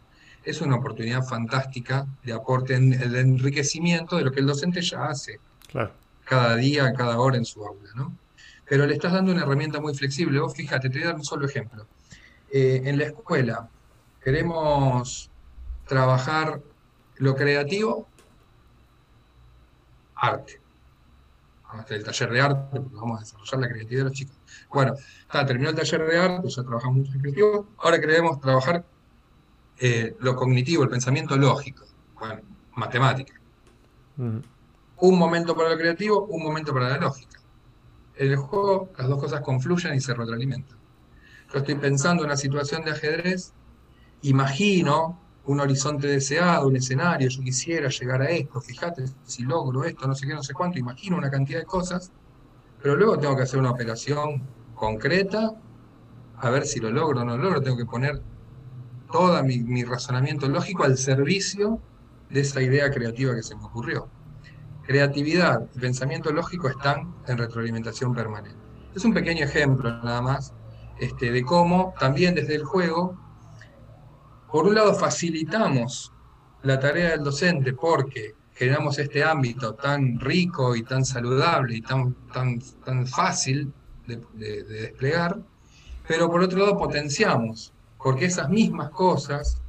es 0.44 0.61
una 0.61 0.76
oportunidad 0.76 1.22
fantástica 1.22 2.07
de 2.24 2.33
aporte 2.33 2.74
en 2.74 2.92
el 2.92 3.14
enriquecimiento 3.16 4.16
de 4.16 4.24
lo 4.24 4.33
que 4.33 4.40
el 4.40 4.46
docente 4.46 4.81
ya 4.81 5.07
hace 5.07 5.40
cada 6.24 6.57
día, 6.57 6.92
cada 6.94 7.18
hora 7.18 7.37
en 7.37 7.44
su 7.44 7.64
aula. 7.64 7.90
¿no? 7.94 8.16
Pero 8.68 8.87
le 8.87 8.94
estás 8.94 9.12
dando 9.12 9.33
una 9.33 9.42
herramienta 9.42 9.81
muy 9.81 9.94
flexible. 9.94 10.40
Vos 10.40 10.55
fíjate, 10.55 10.88
te 10.88 10.98
voy 10.98 11.05
a 11.05 11.07
dar 11.09 11.16
un 11.16 11.24
solo 11.24 11.46
ejemplo. 11.46 11.87
Eh, 12.50 12.83
en 12.85 12.98
la 12.98 13.05
escuela 13.05 13.68
queremos 14.22 15.31
trabajar 15.87 16.61
lo 17.16 17.35
creativo, 17.35 18.09
arte 20.14 20.62
el 21.88 22.05
taller 22.05 22.31
de 22.31 22.40
arte, 22.40 22.81
porque 22.81 22.94
vamos 22.94 23.18
a 23.18 23.20
desarrollar 23.20 23.61
la 23.61 23.68
creatividad 23.68 24.00
de 24.00 24.05
los 24.05 24.12
chicos. 24.12 24.37
Bueno, 24.70 24.94
está, 25.20 25.46
terminó 25.46 25.70
el 25.70 25.76
taller 25.76 26.07
de 26.07 26.18
arte, 26.18 26.48
ya 26.48 26.62
trabajamos 26.62 26.98
mucho 26.98 27.12
en 27.12 27.20
creativo, 27.20 27.66
ahora 27.78 28.00
queremos 28.00 28.40
trabajar 28.40 28.85
eh, 29.85 30.14
lo 30.21 30.37
cognitivo, 30.37 30.85
el 30.85 30.88
pensamiento 30.88 31.37
lógico, 31.37 31.85
bueno, 32.16 32.40
matemática. 32.77 33.35
Mm. 34.16 34.38
Un 34.99 35.18
momento 35.18 35.57
para 35.57 35.71
lo 35.71 35.77
creativo, 35.77 36.25
un 36.27 36.40
momento 36.40 36.73
para 36.73 36.90
la 36.90 36.99
lógica. 36.99 37.40
En 38.14 38.31
el 38.31 38.37
juego 38.37 38.90
las 38.97 39.09
dos 39.09 39.18
cosas 39.18 39.40
confluyen 39.40 39.92
y 39.95 40.01
se 40.01 40.14
retroalimentan. 40.14 40.79
Yo 41.53 41.59
estoy 41.59 41.75
pensando 41.75 42.23
en 42.23 42.29
una 42.29 42.37
situación 42.37 42.85
de 42.85 42.92
ajedrez, 42.92 43.55
imagino 44.23 45.18
un 45.47 45.59
horizonte 45.59 46.07
deseado, 46.07 46.68
un 46.68 46.77
escenario, 46.77 47.29
yo 47.29 47.42
quisiera 47.42 47.88
llegar 47.88 48.23
a 48.23 48.31
esto, 48.31 48.61
fíjate 48.61 49.07
si 49.25 49.42
logro 49.42 49.83
esto, 49.83 50.07
no 50.07 50.14
sé 50.14 50.29
qué, 50.29 50.35
no 50.35 50.45
sé 50.45 50.55
cuánto, 50.55 50.79
imagino 50.79 51.16
una 51.16 51.29
cantidad 51.29 51.59
de 51.59 51.66
cosas, 51.66 52.12
pero 52.81 52.95
luego 52.95 53.18
tengo 53.18 53.35
que 53.35 53.42
hacer 53.42 53.59
una 53.59 53.73
operación 53.73 54.42
concreta, 54.77 55.51
a 56.37 56.51
ver 56.51 56.66
si 56.66 56.79
lo 56.79 56.92
logro 56.92 57.23
o 57.23 57.25
no 57.25 57.37
lo 57.37 57.42
logro, 57.42 57.61
tengo 57.61 57.77
que 57.77 57.87
poner 57.87 58.23
todo 59.12 59.42
mi, 59.44 59.85
razonamiento 59.85 60.48
lógico 60.48 60.85
al 60.85 60.98
servicio 60.98 61.81
de 62.31 62.40
esa 62.40 62.61
idea 62.61 62.90
creativa 62.90 63.35
que 63.35 63.42
se 63.42 63.55
me 63.55 63.64
ocurrió. 63.64 64.09
Creatividad 64.85 65.68
y 65.77 65.79
pensamiento 65.79 66.33
lógico 66.33 66.68
están 66.68 67.14
en 67.29 67.38
retroalimentación 67.38 68.14
permanente. 68.14 68.59
Es 68.96 69.05
un 69.05 69.14
pequeño 69.14 69.44
ejemplo 69.44 69.90
nada 70.03 70.20
más 70.20 70.53
este, 70.98 71.31
de 71.31 71.44
cómo 71.44 71.94
también 72.01 72.35
desde 72.35 72.57
el 72.57 72.64
juego 72.64 73.22
por 74.53 74.66
un 74.66 74.75
lado, 74.75 74.92
facilitamos 74.94 76.12
la 76.62 76.79
tarea 76.79 77.12
del 77.12 77.25
docente 77.25 77.72
porque 77.72 78.35
generamos 78.53 78.98
este 78.98 79.25
ámbito 79.25 79.75
tan 79.75 80.20
rico 80.20 80.77
y 80.77 80.83
tan 80.83 81.07
saludable 81.07 81.77
y 81.77 81.81
tan, 81.81 82.14
tan, 82.35 82.61
tan 82.85 83.07
fácil 83.07 83.72
de, 84.07 84.62
desplegar, 84.64 85.40
pero 86.07 86.31
por 86.31 86.42
otro 86.42 86.59
lado 86.59 86.77
potenciamos, 86.77 87.71
porque 88.03 88.27
esas 88.27 88.49
mismas 88.49 88.91
cosas 88.91 89.61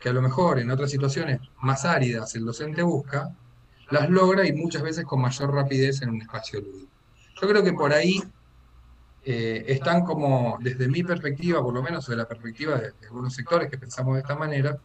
que 0.00 0.08
a 0.08 0.12
lo 0.12 0.22
mejor 0.22 0.58
en 0.58 0.70
otras 0.70 0.90
situaciones 0.90 1.40
más 1.60 1.84
áridas 1.84 2.34
el 2.34 2.44
docente 2.44 2.82
busca, 2.82 3.34
las 3.90 4.08
logra 4.08 4.46
y 4.46 4.52
muchas 4.52 4.82
veces 4.82 5.04
con 5.04 5.20
mayor 5.20 5.52
rapidez 5.52 6.00
en 6.02 6.10
un 6.10 6.22
espacio 6.22 6.60
lúdico. 6.60 6.90
Yo 7.40 7.48
creo 7.48 7.62
que 7.62 7.72
por 7.72 7.92
ahí 7.92 8.22
eh, 9.24 9.64
están 9.68 10.04
como, 10.04 10.58
desde 10.60 10.88
mi 10.88 11.02
perspectiva, 11.02 11.62
por 11.62 11.74
lo 11.74 11.82
menos 11.82 12.06
de 12.06 12.16
la 12.16 12.26
perspectiva 12.26 12.76
de, 12.76 12.92
algunos 13.04 13.34
sectores 13.34 13.68
que 13.68 13.76
pensamos 13.76 14.14
de 14.14 14.20
esta 14.20 14.36
manera, 14.36 14.78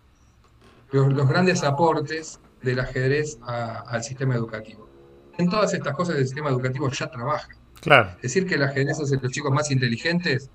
los, 0.91 1.27
grandes 1.27 1.63
aportes 1.63 2.39
del 2.61 2.79
ajedrez 2.79 3.37
al 3.45 4.03
sistema 4.03 4.35
educativo. 4.35 4.89
en 5.37 5.49
todas 5.49 5.73
estas 5.73 5.93
cosas 5.93 6.15
el 6.15 6.25
sistema 6.25 6.49
educativo 6.49 6.89
ya 6.89 7.09
trabaja. 7.09 7.49
Claro. 7.81 8.15
Decir 8.21 8.47
que 8.47 8.55
el 8.55 8.63
ajedrez 8.63 8.99
hace 8.99 9.17
los 9.17 9.31
chicos 9.31 9.51
más 9.51 9.69
inteligentes, 9.69 10.49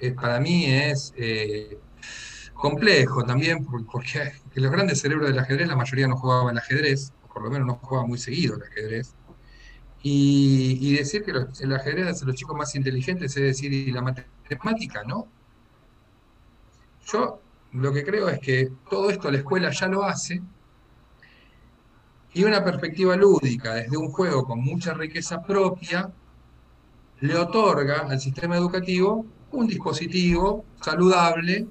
eh, 0.00 0.12
para 0.12 0.40
mí 0.40 0.64
es 0.66 1.12
eh, 1.16 1.78
complejo 2.54 3.24
también, 3.24 3.64
porque 3.64 4.32
los 4.54 4.70
grandes 4.70 5.00
cerebros 5.00 5.28
del 5.28 5.38
ajedrez, 5.38 5.68
la 5.68 5.76
mayoría 5.76 6.08
no 6.08 6.16
jugaban 6.16 6.52
el 6.52 6.58
ajedrez, 6.58 7.12
o 7.24 7.32
por 7.32 7.44
lo 7.44 7.50
menos 7.50 7.66
no 7.66 7.74
jugaban 7.76 8.08
muy 8.08 8.18
seguido 8.18 8.56
el 8.56 8.62
ajedrez. 8.62 9.14
Y, 10.02 10.94
decir 10.96 11.22
que 11.24 11.32
el 11.32 11.74
ajedrez 11.74 12.06
hace 12.06 12.24
los 12.24 12.34
chicos 12.34 12.56
más 12.56 12.74
inteligentes, 12.74 13.36
es 13.36 13.42
decir, 13.42 13.70
y 13.72 13.92
la 13.92 14.00
matemática, 14.00 15.02
¿no? 15.04 15.28
Yo 17.06 17.40
lo 17.72 17.92
que 17.92 18.02
creo 18.04 18.28
es 18.30 18.40
que 18.40 18.72
todo 18.88 19.10
esto 19.10 19.30
la 19.30 19.38
escuela 19.38 19.70
ya 19.70 19.88
lo 19.88 20.04
hace, 20.04 20.40
y 22.32 22.44
una 22.44 22.64
perspectiva 22.64 23.16
lúdica 23.16 23.74
desde 23.74 23.96
un 23.96 24.10
juego 24.10 24.44
con 24.44 24.60
mucha 24.60 24.94
riqueza 24.94 25.42
propia 25.42 26.10
le 27.20 27.36
otorga 27.36 28.06
al 28.08 28.20
sistema 28.20 28.56
educativo 28.56 29.26
un 29.52 29.66
dispositivo 29.66 30.64
saludable 30.80 31.66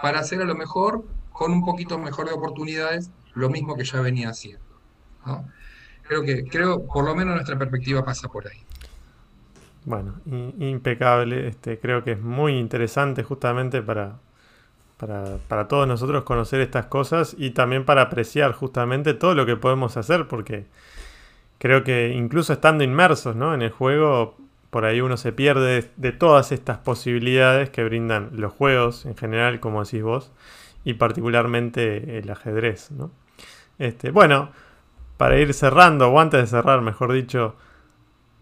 para 0.00 0.20
hacer 0.20 0.40
a 0.42 0.44
lo 0.44 0.54
mejor 0.54 1.04
con 1.32 1.52
un 1.52 1.64
poquito 1.64 1.98
mejor 1.98 2.26
de 2.26 2.32
oportunidades 2.32 3.10
lo 3.34 3.48
mismo 3.48 3.76
que 3.76 3.84
ya 3.84 4.00
venía 4.00 4.30
haciendo. 4.30 4.62
Creo 6.02 6.22
que, 6.22 6.44
creo, 6.44 6.84
por 6.86 7.04
lo 7.04 7.14
menos 7.14 7.34
nuestra 7.34 7.58
perspectiva 7.58 8.04
pasa 8.04 8.28
por 8.28 8.46
ahí. 8.46 8.58
Bueno, 9.84 10.14
impecable. 10.26 11.48
Este, 11.48 11.78
creo 11.78 12.04
que 12.04 12.12
es 12.12 12.20
muy 12.20 12.58
interesante 12.58 13.22
justamente 13.22 13.82
para, 13.82 14.18
para, 14.96 15.68
todos 15.68 15.88
nosotros 15.88 16.22
conocer 16.24 16.60
estas 16.60 16.86
cosas 16.86 17.34
y 17.38 17.50
también 17.50 17.84
para 17.84 18.02
apreciar 18.02 18.52
justamente 18.52 19.14
todo 19.14 19.34
lo 19.34 19.46
que 19.46 19.56
podemos 19.56 19.96
hacer, 19.96 20.28
porque 20.28 20.66
creo 21.58 21.82
que 21.82 22.08
incluso 22.08 22.52
estando 22.52 22.84
inmersos 22.84 23.34
en 23.34 23.62
el 23.62 23.70
juego, 23.70 24.36
por 24.72 24.86
ahí 24.86 25.00
uno 25.00 25.16
se 25.16 25.32
pierde 25.32 25.90
de 25.96 26.12
todas 26.12 26.50
estas 26.50 26.78
posibilidades 26.78 27.70
que 27.70 27.84
brindan 27.84 28.30
los 28.32 28.52
juegos 28.52 29.06
en 29.06 29.16
general, 29.16 29.60
como 29.60 29.84
decís 29.84 30.02
vos, 30.02 30.32
y 30.82 30.94
particularmente 30.94 32.18
el 32.18 32.28
ajedrez. 32.30 32.90
Este, 33.78 34.10
bueno, 34.10 34.50
para 35.18 35.38
ir 35.38 35.52
cerrando, 35.54 36.08
o 36.08 36.18
antes 36.18 36.40
de 36.40 36.46
cerrar, 36.46 36.80
mejor 36.80 37.12
dicho, 37.12 37.54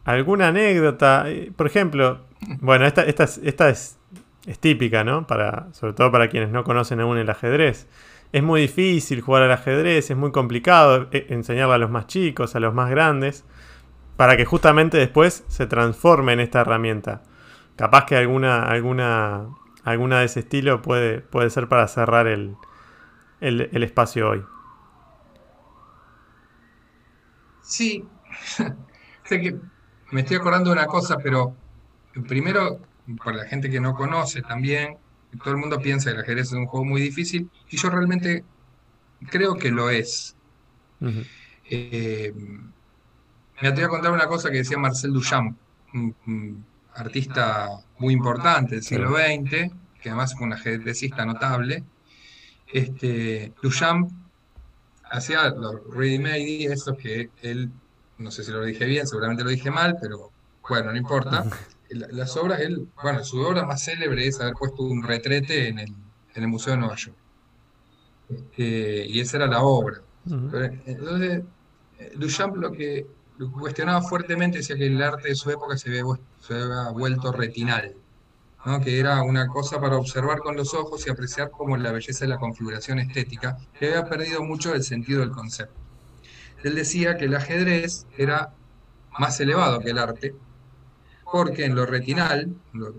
alguna 0.04 0.48
anécdota, 0.48 1.24
eh, 1.26 1.52
por 1.54 1.66
ejemplo, 1.66 2.20
bueno, 2.60 2.86
esta, 2.86 3.02
esta, 3.02 3.24
esta 3.24 3.68
es 3.68 3.98
es 4.46 4.58
típica, 4.58 5.04
¿no? 5.04 5.26
Para, 5.26 5.68
sobre 5.72 5.92
todo 5.92 6.10
para 6.10 6.28
quienes 6.28 6.50
no 6.50 6.64
conocen 6.64 7.00
aún 7.00 7.18
el 7.18 7.28
ajedrez. 7.30 7.86
Es 8.32 8.42
muy 8.42 8.62
difícil 8.62 9.20
jugar 9.20 9.42
al 9.42 9.52
ajedrez, 9.52 10.10
es 10.10 10.16
muy 10.16 10.32
complicado 10.32 11.08
eh, 11.12 11.26
enseñarle 11.30 11.74
a 11.74 11.78
los 11.78 11.90
más 11.90 12.06
chicos, 12.06 12.54
a 12.54 12.60
los 12.60 12.72
más 12.72 12.90
grandes, 12.90 13.44
para 14.20 14.36
que 14.36 14.44
justamente 14.44 14.98
después 14.98 15.44
se 15.48 15.66
transforme 15.66 16.34
en 16.34 16.40
esta 16.40 16.60
herramienta. 16.60 17.22
Capaz 17.74 18.04
que 18.04 18.18
alguna, 18.18 18.64
alguna, 18.64 19.48
alguna 19.82 20.18
de 20.18 20.26
ese 20.26 20.40
estilo 20.40 20.82
puede, 20.82 21.22
puede 21.22 21.48
ser 21.48 21.68
para 21.68 21.88
cerrar 21.88 22.26
el, 22.26 22.54
el 23.40 23.82
espacio 23.82 24.28
hoy. 24.28 24.44
Sí, 27.62 28.04
sé 29.24 29.40
que 29.40 29.56
me 30.10 30.20
estoy 30.20 30.36
acordando 30.36 30.68
de 30.68 30.76
una 30.76 30.86
cosa, 30.86 31.16
pero 31.16 31.56
primero 32.28 32.78
para 33.24 33.38
la 33.38 33.46
gente 33.46 33.70
que 33.70 33.80
no 33.80 33.94
conoce 33.94 34.42
también, 34.42 34.98
todo 35.42 35.54
el 35.54 35.60
mundo 35.60 35.78
piensa 35.78 36.10
que 36.10 36.16
el 36.16 36.22
ajedrez 36.24 36.48
es 36.48 36.52
un 36.52 36.66
juego 36.66 36.84
muy 36.84 37.00
difícil, 37.00 37.48
y 37.70 37.78
yo 37.78 37.88
realmente 37.88 38.44
creo 39.30 39.56
que 39.56 39.70
lo 39.70 39.88
es. 39.88 40.36
Eh, 41.70 42.34
me 43.60 43.68
atrevo 43.68 43.88
a 43.88 43.90
contar 43.90 44.12
una 44.12 44.26
cosa 44.26 44.50
que 44.50 44.58
decía 44.58 44.78
Marcel 44.78 45.12
Duchamp, 45.12 45.56
un, 45.94 46.64
artista 46.94 47.68
muy 47.98 48.14
importante 48.14 48.74
del 48.76 48.84
siglo 48.84 49.10
XX, 49.16 49.72
que 50.02 50.08
además 50.08 50.34
fue 50.34 50.46
un 50.46 50.52
ajedrecista 50.52 51.24
notable. 51.24 51.84
Este, 52.72 53.52
Duchamp 53.62 54.10
hacía 55.10 55.50
los 55.50 55.82
ready-made, 55.92 56.72
eso 56.72 56.96
que 56.96 57.30
él, 57.42 57.70
no 58.18 58.30
sé 58.30 58.44
si 58.44 58.50
lo 58.50 58.62
dije 58.64 58.84
bien, 58.86 59.06
seguramente 59.06 59.44
lo 59.44 59.50
dije 59.50 59.70
mal, 59.70 59.96
pero 60.00 60.30
bueno, 60.68 60.92
no 60.92 60.98
importa 60.98 61.44
las 61.90 62.36
obras, 62.36 62.60
él, 62.60 62.88
bueno, 63.02 63.24
su 63.24 63.40
obra 63.40 63.64
más 63.64 63.84
célebre 63.84 64.26
es 64.26 64.40
haber 64.40 64.54
puesto 64.54 64.82
un 64.82 65.02
retrete 65.02 65.68
en 65.68 65.78
el, 65.78 65.90
en 66.34 66.42
el 66.42 66.48
Museo 66.48 66.72
de 66.74 66.78
Nueva 66.80 66.96
York. 66.96 67.16
Este, 68.28 69.06
y 69.06 69.20
esa 69.20 69.38
era 69.38 69.46
la 69.46 69.62
obra. 69.62 70.00
entonces, 70.86 71.42
Duchamp 72.16 72.56
lo 72.56 72.72
que 72.72 73.06
cuestionaba 73.48 74.02
fuertemente 74.02 74.58
decía 74.58 74.76
que 74.76 74.86
el 74.86 75.02
arte 75.02 75.28
de 75.28 75.34
su 75.34 75.50
época 75.50 75.76
se 75.76 75.88
había, 75.88 76.04
se 76.40 76.54
había 76.54 76.90
vuelto 76.90 77.32
retinal, 77.32 77.94
¿no? 78.66 78.80
que 78.80 78.98
era 78.98 79.22
una 79.22 79.46
cosa 79.48 79.80
para 79.80 79.96
observar 79.96 80.40
con 80.40 80.56
los 80.56 80.74
ojos 80.74 81.06
y 81.06 81.10
apreciar 81.10 81.50
como 81.50 81.76
la 81.76 81.92
belleza 81.92 82.24
de 82.24 82.28
la 82.28 82.38
configuración 82.38 82.98
estética, 82.98 83.56
que 83.78 83.88
había 83.88 84.08
perdido 84.08 84.42
mucho 84.42 84.74
el 84.74 84.82
sentido 84.82 85.20
del 85.20 85.30
concepto. 85.30 85.74
Él 86.62 86.74
decía 86.74 87.16
que 87.16 87.24
el 87.24 87.34
ajedrez 87.34 88.06
era 88.18 88.52
más 89.18 89.40
elevado 89.40 89.80
que 89.80 89.90
el 89.90 89.98
arte, 89.98 90.34
porque 91.32 91.64
en 91.64 91.74
lo 91.74 91.86
retinal, 91.86 92.54
lo, 92.72 92.92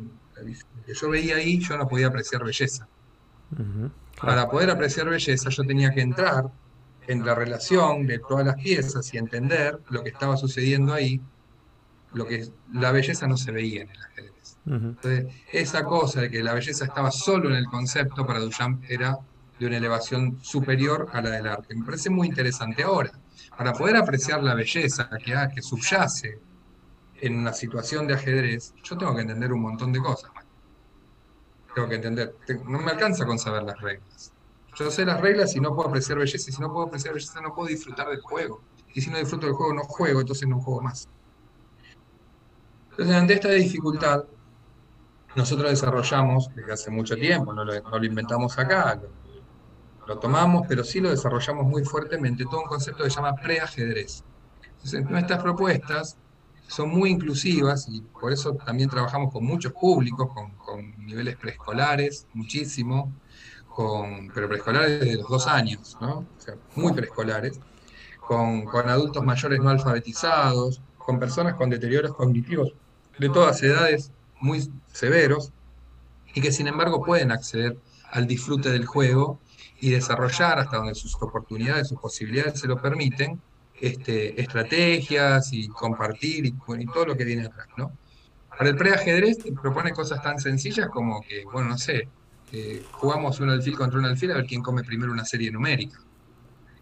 que 0.86 0.94
yo 0.94 1.10
veía 1.10 1.36
ahí, 1.36 1.60
yo 1.60 1.78
no 1.78 1.88
podía 1.88 2.08
apreciar 2.08 2.44
belleza. 2.44 2.88
Para 4.20 4.50
poder 4.50 4.72
apreciar 4.72 5.10
belleza, 5.10 5.50
yo 5.50 5.64
tenía 5.64 5.92
que 5.92 6.02
entrar 6.02 6.46
en 7.12 7.26
la 7.26 7.36
relación 7.36 8.08
de 8.08 8.20
todas 8.20 8.46
las 8.46 8.56
piezas 8.56 9.14
y 9.14 9.18
entender 9.18 9.80
lo 9.90 10.04
que 10.04 10.10
estaba 10.10 10.38
sucediendo 10.38 10.94
ahí, 10.94 11.22
lo 12.14 12.26
que 12.26 12.48
la 12.74 12.92
belleza 12.92 13.28
no 13.28 13.38
se 13.38 13.52
veía 13.52 13.82
en 13.82 13.90
el 13.90 14.02
ajedrez. 14.02 14.58
Entonces, 14.66 15.26
esa 15.52 15.84
cosa 15.84 16.22
de 16.22 16.30
que 16.30 16.44
la 16.44 16.54
belleza 16.54 16.86
estaba 16.86 17.12
solo 17.12 17.50
en 17.50 17.56
el 17.56 17.66
concepto 17.66 18.26
para 18.26 18.40
Duchamp 18.40 18.84
era 18.90 19.18
de 19.60 19.68
una 19.68 19.78
elevación 19.78 20.40
superior 20.42 21.10
a 21.12 21.22
la 21.22 21.32
del 21.32 21.48
arte. 21.48 21.76
Me 21.76 21.86
parece 21.86 22.10
muy 22.10 22.28
interesante 22.28 22.84
ahora. 22.84 23.12
Para 23.58 23.74
poder 23.74 23.98
apreciar 23.98 24.42
la 24.42 24.56
belleza 24.56 25.10
que, 25.24 25.36
que 25.54 25.62
subyace 25.62 26.40
en 27.22 27.38
una 27.38 27.54
situación 27.54 28.08
de 28.08 28.14
ajedrez, 28.14 28.74
yo 28.84 28.98
tengo 28.98 29.14
que 29.16 29.22
entender 29.22 29.52
un 29.52 29.62
montón 29.62 29.92
de 29.92 30.00
cosas. 30.00 30.32
Tengo 31.76 31.88
que 31.88 31.96
entender, 31.96 32.36
no 32.66 32.80
me 32.80 32.92
alcanza 32.92 33.26
con 33.26 33.38
saber 33.38 33.64
las 33.64 33.80
reglas. 33.80 34.34
Yo 34.76 34.90
sé 34.90 35.06
las 35.06 35.20
reglas 35.20 35.56
y 35.56 35.60
no 35.60 35.76
puedo 35.76 35.90
apreciar 35.90 36.18
belleza, 36.18 36.50
y 36.50 36.54
si 36.54 36.62
no 36.62 36.72
puedo 36.72 36.88
apreciar 36.88 37.14
belleza 37.14 37.42
no 37.42 37.54
puedo 37.54 37.68
disfrutar 37.68 38.08
del 38.10 38.22
juego. 38.22 38.62
Y 38.94 39.02
si 39.02 39.10
no 39.10 39.18
disfruto 39.18 39.46
del 39.46 39.56
juego 39.56 39.74
no 39.74 39.84
juego, 39.84 40.22
entonces 40.22 40.48
no 40.48 40.60
juego 40.60 40.82
más. 40.82 41.08
Entonces, 42.92 43.16
ante 43.16 43.34
esta 43.34 43.50
dificultad, 43.50 44.26
nosotros 45.36 45.70
desarrollamos, 45.70 46.54
desde 46.56 46.74
hace 46.74 46.92
mucho 46.92 47.16
tiempo, 47.16 47.54
no 47.54 47.64
lo, 47.64 48.06
inventamos 48.06 48.58
acá, 48.60 49.02
lo, 50.08 50.20
tomamos, 50.20 50.66
pero 50.68 50.84
sí 50.84 51.00
lo 51.00 51.10
desarrollamos 51.10 51.66
muy 51.66 51.84
fuertemente, 51.84 52.44
todo 52.44 52.62
un 52.62 52.68
concepto 52.68 53.04
que 53.04 53.10
se 53.10 53.16
llama 53.16 53.36
preajedrez. 53.36 54.24
Entonces, 54.74 55.10
nuestras 55.10 55.42
propuestas 55.42 56.18
son 56.68 56.90
muy 56.90 57.12
inclusivas 57.12 57.88
y 57.90 58.02
por 58.02 58.32
eso 58.32 58.54
también 58.54 58.90
trabajamos 58.90 59.32
con 59.32 59.46
muchos 59.46 59.74
públicos, 59.74 60.30
con, 60.34 61.06
niveles 61.06 61.38
preescolares, 61.38 62.28
muchísimo, 62.34 63.12
con, 63.74 64.30
pero 64.34 64.48
preescolares 64.48 65.00
de 65.00 65.16
los 65.16 65.30
dos 65.30 65.48
años, 65.48 65.98
¿no? 66.02 66.20
o 66.20 66.42
sea, 66.42 66.56
muy 66.76 66.94
preescolares, 66.94 67.60
con, 68.20 68.66
con 68.66 68.88
adultos 68.90 69.24
mayores 69.24 69.60
no 69.60 69.70
alfabetizados, 69.70 70.82
con 70.98 71.20
personas 71.20 71.56
con 71.56 71.70
deterioros 71.70 72.16
cognitivos 72.16 72.74
de 73.18 73.30
todas 73.30 73.62
edades 73.64 74.12
muy 74.40 74.72
severos 74.92 75.52
y 76.34 76.42
que 76.42 76.52
sin 76.52 76.68
embargo 76.68 77.04
pueden 77.04 77.32
acceder 77.32 77.78
al 78.12 78.28
disfrute 78.28 78.72
del 78.72 78.86
juego 78.86 79.40
y 79.80 79.90
desarrollar 79.90 80.60
hasta 80.60 80.78
donde 80.78 80.96
sus 80.96 81.16
oportunidades, 81.16 81.88
sus 81.90 82.00
posibilidades 82.00 82.60
se 82.60 82.68
lo 82.68 82.82
permiten, 82.82 83.42
este, 83.80 84.40
estrategias 84.40 85.52
y 85.54 85.68
compartir 85.70 86.46
y, 86.46 86.54
todo 86.94 87.06
lo 87.08 87.18
que 87.18 87.26
viene 87.26 87.46
atrás, 87.46 87.68
¿no? 87.78 87.92
Para 88.50 88.70
el 88.70 88.76
preajedrez 88.76 89.40
te 89.40 89.52
propone 89.54 89.92
cosas 89.92 90.22
tan 90.22 90.40
sencillas 90.40 90.88
como 90.90 91.22
que, 91.22 91.44
bueno, 91.46 91.70
no 91.70 91.78
sé, 91.78 92.08
jugamos 92.92 93.40
un 93.40 93.50
alfil 93.50 93.78
contra 93.78 94.00
un 94.00 94.06
alfil 94.06 94.32
a 94.32 94.36
ver 94.36 94.46
quién 94.46 94.62
come 94.62 94.84
primero 94.84 95.12
una 95.12 95.26
serie 95.26 95.52
numérica. 95.52 96.00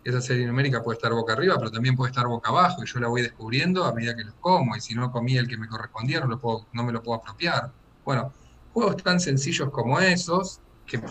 Esa 0.03 0.22
serie 0.22 0.47
numérica 0.47 0.82
puede 0.82 0.97
estar 0.97 1.11
boca 1.11 1.34
arriba, 1.34 1.55
pero 1.57 1.70
también 1.72 1.95
puede 1.95 2.11
estar 2.11 2.26
boca 2.26 2.49
abajo, 2.49 2.84
y 2.84 2.88
yo 2.88 2.99
la 2.99 3.07
voy 3.09 3.22
descubriendo 3.22 3.86
a 3.86 3.93
medida 3.93 4.15
que 4.15 4.24
los 4.24 4.36
como, 4.36 4.76
y 4.76 4.82
si 4.82 4.95
no 4.95 5.11
comí 5.11 5.38
el 5.38 5.47
que 5.47 5.57
me 5.57 5.67
correspondía, 5.67 6.20
no, 6.22 6.28
lo 6.28 6.39
puedo, 6.39 6.67
no 6.74 6.84
me 6.84 6.91
lo 6.91 7.03
puedo 7.03 7.20
apropiar. 7.20 7.72
Bueno, 8.05 8.34
juegos 8.74 8.97
tan 9.03 9.20
sencillos 9.20 9.70
como 9.72 9.99
esos, 9.99 10.61
que 10.86 11.01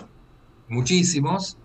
muchísimos, 0.68 1.58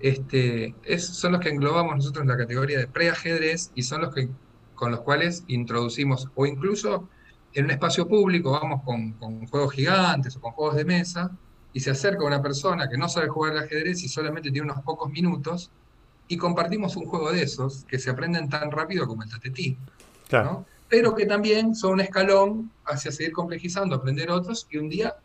este, 0.00 0.74
son 0.98 1.32
los 1.32 1.40
que 1.40 1.48
englobamos 1.48 1.96
nosotros 1.96 2.22
en 2.22 2.28
la 2.28 2.36
categoría 2.36 2.78
de 2.78 2.86
preajedrez 2.86 3.70
y 3.74 3.82
son 3.82 4.02
los 4.02 4.14
que, 4.14 4.28
con 4.74 4.90
los 4.90 5.00
cuales 5.00 5.44
introducimos, 5.48 6.28
o 6.34 6.46
incluso 6.46 7.08
en 7.52 7.64
un 7.64 7.70
espacio 7.70 8.06
público 8.06 8.52
vamos 8.52 8.82
con, 8.84 9.46
juegos 9.48 9.72
gigantes 9.72 10.36
o 10.36 10.40
con 10.40 10.52
juegos 10.52 10.76
de 10.76 10.84
mesa, 10.84 11.30
y 11.72 11.80
se 11.80 11.90
acerca 11.90 12.24
una 12.24 12.42
persona 12.42 12.88
que 12.88 12.96
no 12.96 13.08
sabe 13.08 13.28
jugar 13.28 13.52
al 13.52 13.64
ajedrez 13.64 14.02
y 14.02 14.08
solamente 14.08 14.50
tiene 14.50 14.70
unos 14.70 14.82
pocos 14.82 15.10
minutos, 15.10 15.70
y 16.28 16.36
compartimos 16.36 16.94
un 16.96 17.06
juego 17.06 17.32
de 17.32 17.42
esos 17.42 17.84
que 17.84 17.98
se 17.98 18.10
aprenden 18.10 18.48
tan 18.48 18.70
rápido 18.70 19.06
como 19.06 19.22
el 19.22 19.30
tatetí. 19.30 19.76
pero 20.88 21.14
que 21.14 21.26
también 21.26 21.74
son 21.74 21.94
un 21.94 22.00
escalón 22.00 22.70
hacia 22.84 23.10
seguir 23.12 23.32
complejizando, 23.32 23.96
aprender 23.96 24.30
otros 24.30 24.66
y 24.70 24.78
un 24.78 24.88
día, 24.88 25.16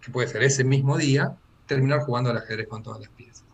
que 0.00 0.10
puede 0.10 0.28
ser 0.28 0.42
ese 0.42 0.64
mismo 0.64 0.96
día, 0.96 1.36
terminar 1.66 2.00
jugando 2.00 2.30
al 2.30 2.36
ajedrez 2.36 2.68
con 2.68 2.82
todas 2.82 3.00
las 3.00 3.10
piezas. 3.10 3.44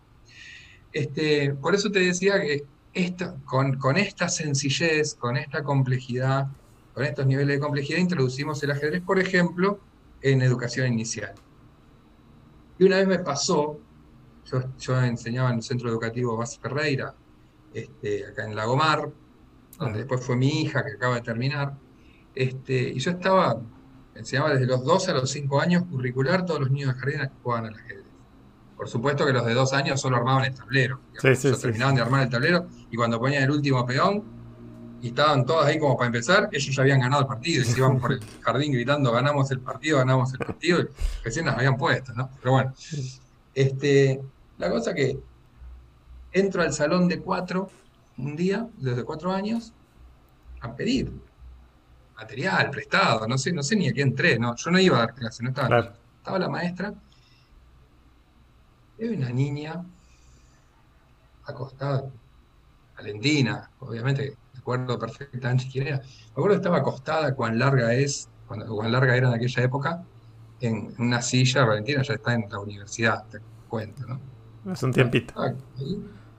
Este, 0.93 1.55
por 1.55 1.75
eso 1.75 1.91
te 1.91 2.01
decía 2.01 2.41
que 2.41 2.65
esta, 2.95 3.35
con, 3.45 3.79
con 3.79 3.97
esta 3.97 4.29
sencillez, 4.29 5.15
con 5.15 5.37
esta 5.37 5.63
complejidad, 5.63 6.49
con 6.95 7.05
estos 7.05 7.27
niveles 7.27 7.57
de 7.57 7.61
complejidad, 7.61 7.99
introducimos 7.99 8.63
el 8.63 8.71
ajedrez, 8.71 9.03
por 9.03 9.19
ejemplo, 9.19 9.79
en 10.23 10.43
educación 10.43 10.93
inicial. 10.93 11.35
Y 12.79 12.85
una 12.85 12.97
vez 12.97 13.09
me 13.09 13.19
pasó, 13.19 13.79
yo, 14.79 15.01
enseñaba 15.03 15.51
en 15.51 15.57
el 15.57 15.63
centro 15.63 15.89
educativo 15.89 16.37
Bas 16.37 16.59
Ferreira, 16.59 17.15
este, 17.75 18.27
acá 18.27 18.45
en 18.47 18.55
Lagomar, 18.55 19.11
donde 19.79 19.99
después 19.99 20.25
fue 20.25 20.37
mi 20.37 20.63
hija 20.63 20.85
que 20.85 20.93
acaba 20.93 21.17
de 21.17 21.21
terminar, 21.23 21.75
este, 22.35 22.91
y 22.91 22.99
yo 22.99 23.11
estaba, 23.13 23.61
enseñaba 24.15 24.53
desde 24.53 24.67
los 24.67 24.85
12 24.85 25.11
a 25.11 25.15
los 25.15 25.31
5 25.31 25.61
años 25.61 25.85
curricular, 25.91 26.47
todos 26.47 26.61
los 26.61 26.71
niños 26.71 26.95
de 26.95 27.01
jardín 27.01 27.31
jugaban 27.43 27.67
al 27.67 27.75
ajedrez. 27.75 28.05
Por 28.77 28.89
supuesto 28.89 29.27
que 29.27 29.33
los 29.33 29.45
de 29.45 29.55
2 29.55 29.73
años 29.73 30.01
solo 30.01 30.17
armaban 30.17 30.45
el 30.45 30.55
tablero. 30.55 31.01
terminaban 31.61 31.97
de 31.97 32.03
armar 32.03 32.23
el 32.23 32.31
tablero 32.31 32.69
y 32.91 32.97
cuando 32.97 33.19
ponían 33.19 33.43
el 33.43 33.51
último 33.51 33.85
peón 33.85 34.38
y 35.01 35.09
estaban 35.09 35.47
todos 35.47 35.65
ahí 35.67 35.79
como 35.79 35.97
para 35.97 36.07
empezar, 36.07 36.49
ellos 36.53 36.75
ya 36.75 36.83
habían 36.83 37.01
ganado 37.01 37.23
el 37.23 37.29
partido 37.29 37.63
y 37.63 37.65
se 37.65 37.79
iban 37.79 37.99
por 37.99 38.13
el 38.13 38.21
jardín 38.41 38.73
gritando 38.73 39.13
ganamos 39.13 39.51
el 39.51 39.61
partido, 39.61 39.99
ganamos 39.99 40.33
el 40.33 40.39
partido, 40.39 40.81
y 40.81 40.89
recién 41.23 41.47
las 41.47 41.57
habían 41.57 41.77
puesto, 41.77 42.13
¿no? 42.15 42.31
Pero 42.41 42.53
bueno, 42.53 42.75
este, 43.55 44.21
la 44.59 44.71
cosa 44.71 44.95
que 44.95 45.19
entro 46.33 46.63
al 46.63 46.73
salón 46.73 47.09
de 47.09 47.21
cuatro 47.21 47.71
un 48.17 48.35
día, 48.35 48.67
desde 48.77 49.05
cuatro 49.05 49.33
años, 49.33 49.73
a 50.61 50.75
pedir 50.75 51.13
material 52.17 52.71
prestado, 52.71 53.29
no 53.29 53.39
sé, 53.39 53.53
no 53.53 53.63
sé 53.63 53.77
ni 53.77 53.89
a 53.89 53.93
qué 53.93 54.03
entré, 54.03 54.39
no, 54.39 54.57
yo 54.57 54.71
no 54.73 54.81
iba 54.81 54.97
a 54.97 55.01
dar 55.01 55.15
clase, 55.15 55.43
no 55.45 55.51
estaba, 55.51 55.95
estaba 56.19 56.39
la 56.39 56.49
maestra, 56.49 56.93
y 58.99 59.05
una 59.05 59.31
niña 59.31 59.85
acostada, 61.45 62.11
Valentina, 62.97 63.71
obviamente, 63.79 64.37
recuerdo 64.69 64.99
perfectamente 64.99 65.67
quién 65.71 65.87
era, 65.87 65.97
me 65.99 66.31
acuerdo 66.33 66.51
que 66.51 66.57
estaba 66.57 66.79
acostada, 66.79 67.35
cuán 67.35 67.59
larga 67.59 67.95
es, 67.95 68.29
cuán 68.47 68.93
larga 68.93 69.17
era 69.17 69.29
en 69.29 69.35
aquella 69.35 69.63
época, 69.63 70.05
en 70.61 70.95
una 70.99 71.23
silla, 71.23 71.65
Valentina 71.65 72.03
ya 72.03 72.15
está 72.15 72.35
en 72.35 72.45
la 72.51 72.59
universidad, 72.59 73.25
te 73.29 73.39
cuento, 73.67 74.07
¿no? 74.07 74.21
Hace 74.71 74.85
un 74.85 74.93
tiempito. 74.93 75.33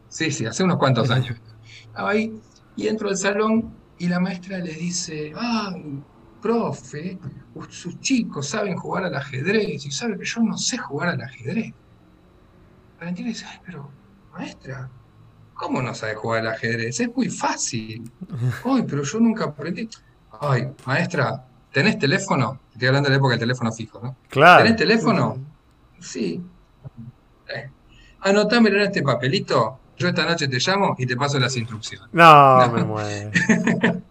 Sí, 0.09 0.31
sí, 0.31 0.45
hace 0.45 0.63
unos 0.63 0.77
cuantos 0.77 1.09
años. 1.09 1.37
Estaba 1.87 2.11
ahí 2.11 2.39
y 2.75 2.87
entro 2.87 3.09
al 3.09 3.17
salón 3.17 3.73
y 3.97 4.07
la 4.07 4.19
maestra 4.19 4.59
le 4.59 4.73
dice, 4.73 5.33
ah, 5.35 5.73
profe, 6.39 7.17
sus 7.69 7.99
chicos 7.99 8.47
saben 8.47 8.75
jugar 8.75 9.05
al 9.05 9.15
ajedrez 9.15 9.85
y 9.85 9.91
sabe 9.91 10.19
que 10.19 10.25
yo 10.25 10.41
no 10.41 10.57
sé 10.57 10.77
jugar 10.77 11.09
al 11.09 11.21
ajedrez. 11.21 11.73
Valentina 12.99 13.29
dice, 13.29 13.45
ay, 13.47 13.59
pero 13.65 13.89
maestra, 14.33 14.89
¿cómo 15.59 15.81
no 15.81 15.93
sabe 15.93 16.15
jugar 16.15 16.47
al 16.47 16.53
ajedrez? 16.53 16.99
Es 17.01 17.15
muy 17.15 17.29
fácil. 17.29 18.09
Ay, 18.63 18.83
pero 18.87 19.03
yo 19.03 19.19
nunca 19.19 19.45
aprendí. 19.45 19.89
Ay, 20.39 20.69
maestra, 20.85 21.45
¿tenés 21.71 21.99
teléfono? 21.99 22.61
Estoy 22.71 22.87
hablando 22.87 23.09
de 23.09 23.11
la 23.11 23.17
época 23.17 23.31
del 23.31 23.41
teléfono 23.41 23.71
fijo, 23.73 23.99
¿no? 24.01 24.15
Claro. 24.29 24.63
¿Tenés 24.63 24.77
teléfono? 24.77 25.37
Sí. 25.99 26.41
Eh, 27.53 27.69
anotámelo 28.21 28.77
en 28.77 28.83
este 28.83 29.03
papelito. 29.03 29.79
Yo 29.97 30.07
esta 30.07 30.25
noche 30.25 30.47
te 30.47 30.59
llamo 30.59 30.95
y 30.97 31.05
te 31.05 31.17
paso 31.17 31.37
las 31.39 31.57
instrucciones. 31.57 32.07
No, 32.13 32.71
me 32.71 32.83
muero. 32.85 33.31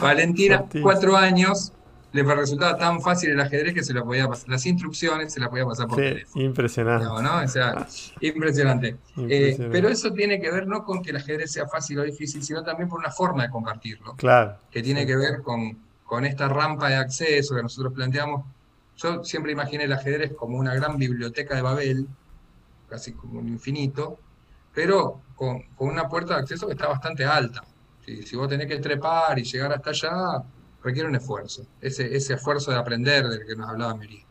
Valentina, 0.00 0.64
cuatro 0.82 1.16
años, 1.16 1.72
le 2.12 2.22
resultaba 2.22 2.76
tan 2.78 3.00
fácil 3.00 3.30
el 3.30 3.40
ajedrez 3.40 3.74
que 3.74 3.82
se 3.82 3.92
lo 3.92 4.04
podía 4.04 4.26
pasar. 4.26 4.48
Las 4.48 4.64
instrucciones 4.64 5.32
se 5.32 5.40
las 5.40 5.48
podía 5.48 5.66
pasar 5.66 5.86
por 5.86 5.98
teléfono. 5.98 6.44
Impresionante. 6.44 7.06
O 7.06 7.48
sea, 7.48 7.86
impresionante. 8.20 8.96
Eh, 9.18 9.68
pero 9.70 9.88
eso 9.88 10.12
tiene 10.12 10.40
que 10.40 10.50
ver 10.50 10.66
no 10.66 10.84
con 10.84 11.02
que 11.02 11.10
el 11.10 11.16
ajedrez 11.16 11.52
sea 11.52 11.66
fácil 11.66 11.98
o 11.98 12.02
difícil, 12.04 12.42
sino 12.42 12.62
también 12.62 12.88
por 12.88 12.98
una 12.98 13.10
forma 13.10 13.42
de 13.42 13.50
compartirlo. 13.50 14.14
Claro. 14.14 14.58
Que 14.70 14.82
tiene 14.82 15.06
que 15.06 15.16
ver 15.16 15.42
con, 15.42 15.78
con 16.04 16.24
esta 16.24 16.48
rampa 16.48 16.88
de 16.88 16.96
acceso 16.96 17.54
que 17.54 17.62
nosotros 17.62 17.92
planteamos 17.92 18.44
yo 18.96 19.22
siempre 19.24 19.52
imaginé 19.52 19.84
el 19.84 19.92
ajedrez 19.92 20.32
como 20.34 20.58
una 20.58 20.74
gran 20.74 20.96
biblioteca 20.96 21.54
de 21.54 21.62
Babel, 21.62 22.08
casi 22.88 23.12
como 23.12 23.40
un 23.40 23.48
infinito, 23.48 24.18
pero 24.72 25.20
con, 25.34 25.62
una 25.78 26.08
puerta 26.08 26.34
de 26.34 26.40
acceso 26.40 26.66
que 26.66 26.72
está 26.72 26.88
bastante 26.88 27.24
alta. 27.24 27.62
Si, 28.04 28.36
vos 28.36 28.48
tenés 28.48 28.68
que 28.68 28.78
trepar 28.78 29.38
y 29.38 29.42
llegar 29.42 29.72
hasta 29.72 29.90
allá, 29.90 30.44
requiere 30.86 31.08
un 31.08 31.16
esfuerzo. 31.16 31.66
Ese, 31.80 32.16
ese 32.16 32.34
esfuerzo 32.34 32.70
de 32.70 32.78
aprender 32.78 33.28
del 33.28 33.46
que 33.46 33.56
nos 33.56 33.68
hablaba 33.68 33.94
Meri. 33.94 34.24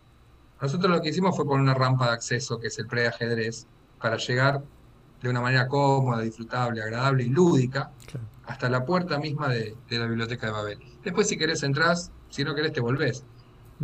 Nosotros 0.61 0.89
lo 0.89 1.01
que 1.01 1.09
hicimos 1.09 1.35
fue 1.35 1.45
poner 1.45 1.61
una 1.61 1.73
rampa 1.73 2.07
de 2.07 2.13
acceso, 2.13 2.59
que 2.59 2.67
es 2.67 2.79
el 2.79 2.87
preajedrez, 2.87 3.67
para 4.01 4.17
llegar 4.17 4.63
de 5.21 5.29
una 5.29 5.41
manera 5.41 5.67
cómoda, 5.67 6.21
disfrutable, 6.21 6.81
agradable 6.81 7.23
y 7.23 7.29
lúdica, 7.29 7.91
hasta 8.45 8.69
la 8.69 8.85
puerta 8.85 9.19
misma 9.19 9.49
de, 9.49 9.75
de, 9.89 9.99
la 9.99 10.07
biblioteca 10.07 10.47
de 10.47 10.53
Babel. 10.53 10.79
Después, 11.03 11.27
si 11.27 11.37
querés, 11.37 11.61
entrás, 11.63 12.11
si 12.29 12.43
no 12.43 12.55
querés, 12.55 12.73
te 12.73 12.79
volvés 12.79 13.23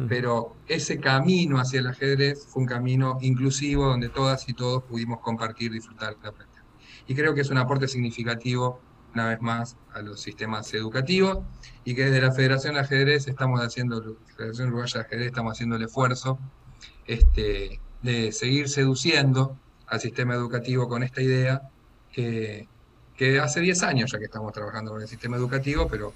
pero 0.07 0.55
ese 0.67 0.99
camino 0.99 1.57
hacia 1.59 1.81
el 1.81 1.87
ajedrez 1.87 2.45
fue 2.47 2.61
un 2.61 2.67
camino 2.67 3.17
inclusivo 3.21 3.87
donde 3.87 4.09
todas 4.09 4.47
y 4.47 4.53
todos 4.53 4.83
pudimos 4.83 5.19
compartir, 5.19 5.71
disfrutar 5.71 6.15
y 6.23 6.27
aprender. 6.27 6.61
Y 7.07 7.15
creo 7.15 7.33
que 7.33 7.41
es 7.41 7.49
un 7.49 7.57
aporte 7.57 7.87
significativo, 7.87 8.79
una 9.13 9.27
vez 9.29 9.41
más, 9.41 9.77
a 9.93 10.01
los 10.01 10.21
sistemas 10.21 10.73
educativos 10.73 11.39
y 11.83 11.95
que 11.95 12.05
desde 12.05 12.21
la 12.21 12.31
Federación 12.31 12.75
de 12.75 12.81
Ajedrez 12.81 13.27
estamos 13.27 13.59
haciendo, 13.61 14.17
Federación 14.37 14.73
Ajedrez 14.79 15.27
estamos 15.27 15.53
haciendo 15.53 15.75
el 15.75 15.83
esfuerzo 15.83 16.39
este, 17.05 17.79
de 18.01 18.31
seguir 18.31 18.69
seduciendo 18.69 19.57
al 19.87 19.99
sistema 19.99 20.33
educativo 20.35 20.87
con 20.87 21.03
esta 21.03 21.21
idea 21.21 21.61
que, 22.11 22.67
que 23.17 23.39
hace 23.39 23.59
10 23.59 23.83
años 23.83 24.11
ya 24.11 24.19
que 24.19 24.25
estamos 24.25 24.53
trabajando 24.53 24.91
con 24.91 25.01
el 25.01 25.07
sistema 25.07 25.37
educativo, 25.37 25.87
pero 25.89 26.13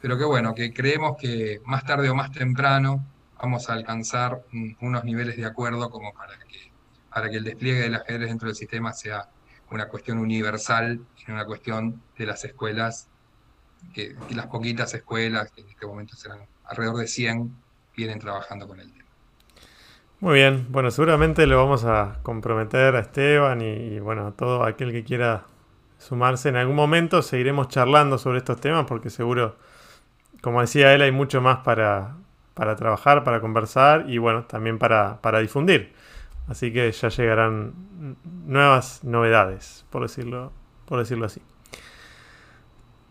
pero 0.00 0.18
que 0.18 0.24
bueno, 0.24 0.54
que 0.54 0.72
creemos 0.72 1.16
que 1.16 1.60
más 1.64 1.84
tarde 1.84 2.08
o 2.10 2.14
más 2.14 2.30
temprano 2.30 3.04
vamos 3.38 3.68
a 3.68 3.72
alcanzar 3.72 4.42
unos 4.80 5.04
niveles 5.04 5.36
de 5.36 5.44
acuerdo 5.44 5.90
como 5.90 6.12
para 6.12 6.38
que, 6.38 6.70
para 7.12 7.28
que 7.30 7.36
el 7.36 7.44
despliegue 7.44 7.80
del 7.80 7.94
ajedrez 7.94 8.28
dentro 8.28 8.48
del 8.48 8.56
sistema 8.56 8.92
sea 8.92 9.28
una 9.70 9.88
cuestión 9.88 10.18
universal 10.18 11.00
y 11.26 11.30
una 11.30 11.44
cuestión 11.44 12.02
de 12.16 12.26
las 12.26 12.44
escuelas, 12.44 13.08
que, 13.94 14.14
las 14.30 14.46
poquitas 14.46 14.94
escuelas, 14.94 15.50
que 15.50 15.62
en 15.62 15.68
este 15.68 15.86
momento 15.86 16.16
serán 16.16 16.40
alrededor 16.64 16.96
de 16.96 17.06
100, 17.06 17.56
vienen 17.96 18.18
trabajando 18.18 18.66
con 18.66 18.80
el 18.80 18.90
tema. 18.90 19.04
Muy 20.20 20.34
bien, 20.34 20.66
bueno, 20.70 20.90
seguramente 20.90 21.46
lo 21.46 21.58
vamos 21.58 21.84
a 21.84 22.20
comprometer 22.22 22.96
a 22.96 23.00
Esteban 23.00 23.60
y, 23.60 23.94
y 23.94 23.98
bueno, 24.00 24.28
a 24.28 24.32
todo 24.32 24.64
aquel 24.64 24.92
que 24.92 25.04
quiera 25.04 25.44
sumarse 25.98 26.48
en 26.48 26.56
algún 26.56 26.76
momento, 26.76 27.22
seguiremos 27.22 27.68
charlando 27.68 28.18
sobre 28.18 28.38
estos 28.38 28.60
temas 28.60 28.86
porque 28.86 29.10
seguro 29.10 29.56
como 30.46 30.60
decía 30.60 30.94
él, 30.94 31.02
hay 31.02 31.10
mucho 31.10 31.40
más 31.40 31.58
para, 31.58 32.14
trabajar, 32.54 33.24
para 33.24 33.40
conversar 33.40 34.04
y 34.08 34.18
bueno, 34.18 34.44
también 34.44 34.78
para, 34.78 35.40
difundir. 35.40 35.92
Así 36.48 36.72
que 36.72 36.90
ya 36.92 37.08
llegarán 37.08 38.16
nuevas 38.44 39.02
novedades, 39.02 39.84
por 39.90 40.02
decirlo, 40.02 40.52
por 40.86 40.98
decirlo 40.98 41.26
así. 41.26 41.42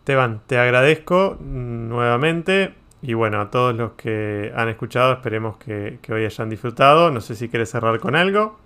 Teban, 0.06 0.42
te 0.46 0.58
agradezco 0.58 1.38
nuevamente 1.42 2.76
y 3.02 3.14
bueno, 3.14 3.42
a 3.42 3.52
todos 3.52 3.76
los 3.76 3.94
que 3.94 4.54
han 4.56 4.70
escuchado, 4.70 5.14
esperemos 5.14 5.58
que, 5.58 6.00
hoy 6.10 6.26
hayan 6.26 6.50
disfrutado. 6.50 7.12
No 7.12 7.22
sé 7.22 7.36
si 7.36 7.50
quieres 7.50 7.70
cerrar 7.70 8.00
con 8.00 8.16
algo 8.16 8.58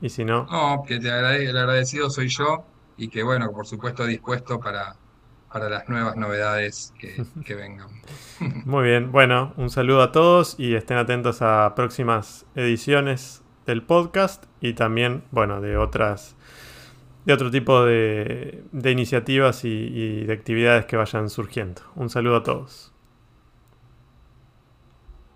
y 0.00 0.10
si 0.10 0.24
no... 0.24 0.46
No, 0.50 0.84
que 0.86 1.00
te 1.00 1.08
el 1.08 1.56
agradecido 1.56 2.08
soy 2.10 2.28
yo 2.28 2.64
y 2.96 3.08
que 3.08 3.22
bueno, 3.22 3.50
por 3.52 3.66
supuesto 3.66 4.06
dispuesto 4.06 4.60
para, 4.60 4.96
para 5.52 5.68
las 5.68 5.88
nuevas 5.88 6.16
novedades 6.16 6.94
que, 6.98 7.54
vengan. 7.54 7.88
Muy 8.64 8.84
bien, 8.84 9.10
bueno, 9.10 9.52
un 9.56 9.70
saludo 9.70 10.02
a 10.02 10.12
todos 10.12 10.54
y 10.58 10.74
estén 10.74 10.98
atentos 10.98 11.42
a 11.42 11.74
próximas 11.74 12.46
ediciones 12.54 13.42
del 13.66 13.82
podcast 13.82 14.44
y 14.60 14.74
también, 14.74 15.24
bueno, 15.30 15.60
de 15.60 15.76
otras, 15.76 16.36
de 17.24 17.32
otro 17.32 17.50
tipo 17.50 17.84
de, 17.84 18.62
iniciativas 18.84 19.64
y 19.64 20.24
de 20.24 20.32
actividades 20.32 20.86
que 20.86 20.96
vayan 20.96 21.28
surgiendo. 21.28 21.82
Un 21.94 22.08
saludo 22.10 22.36
a 22.36 22.42
todos. 22.42 22.95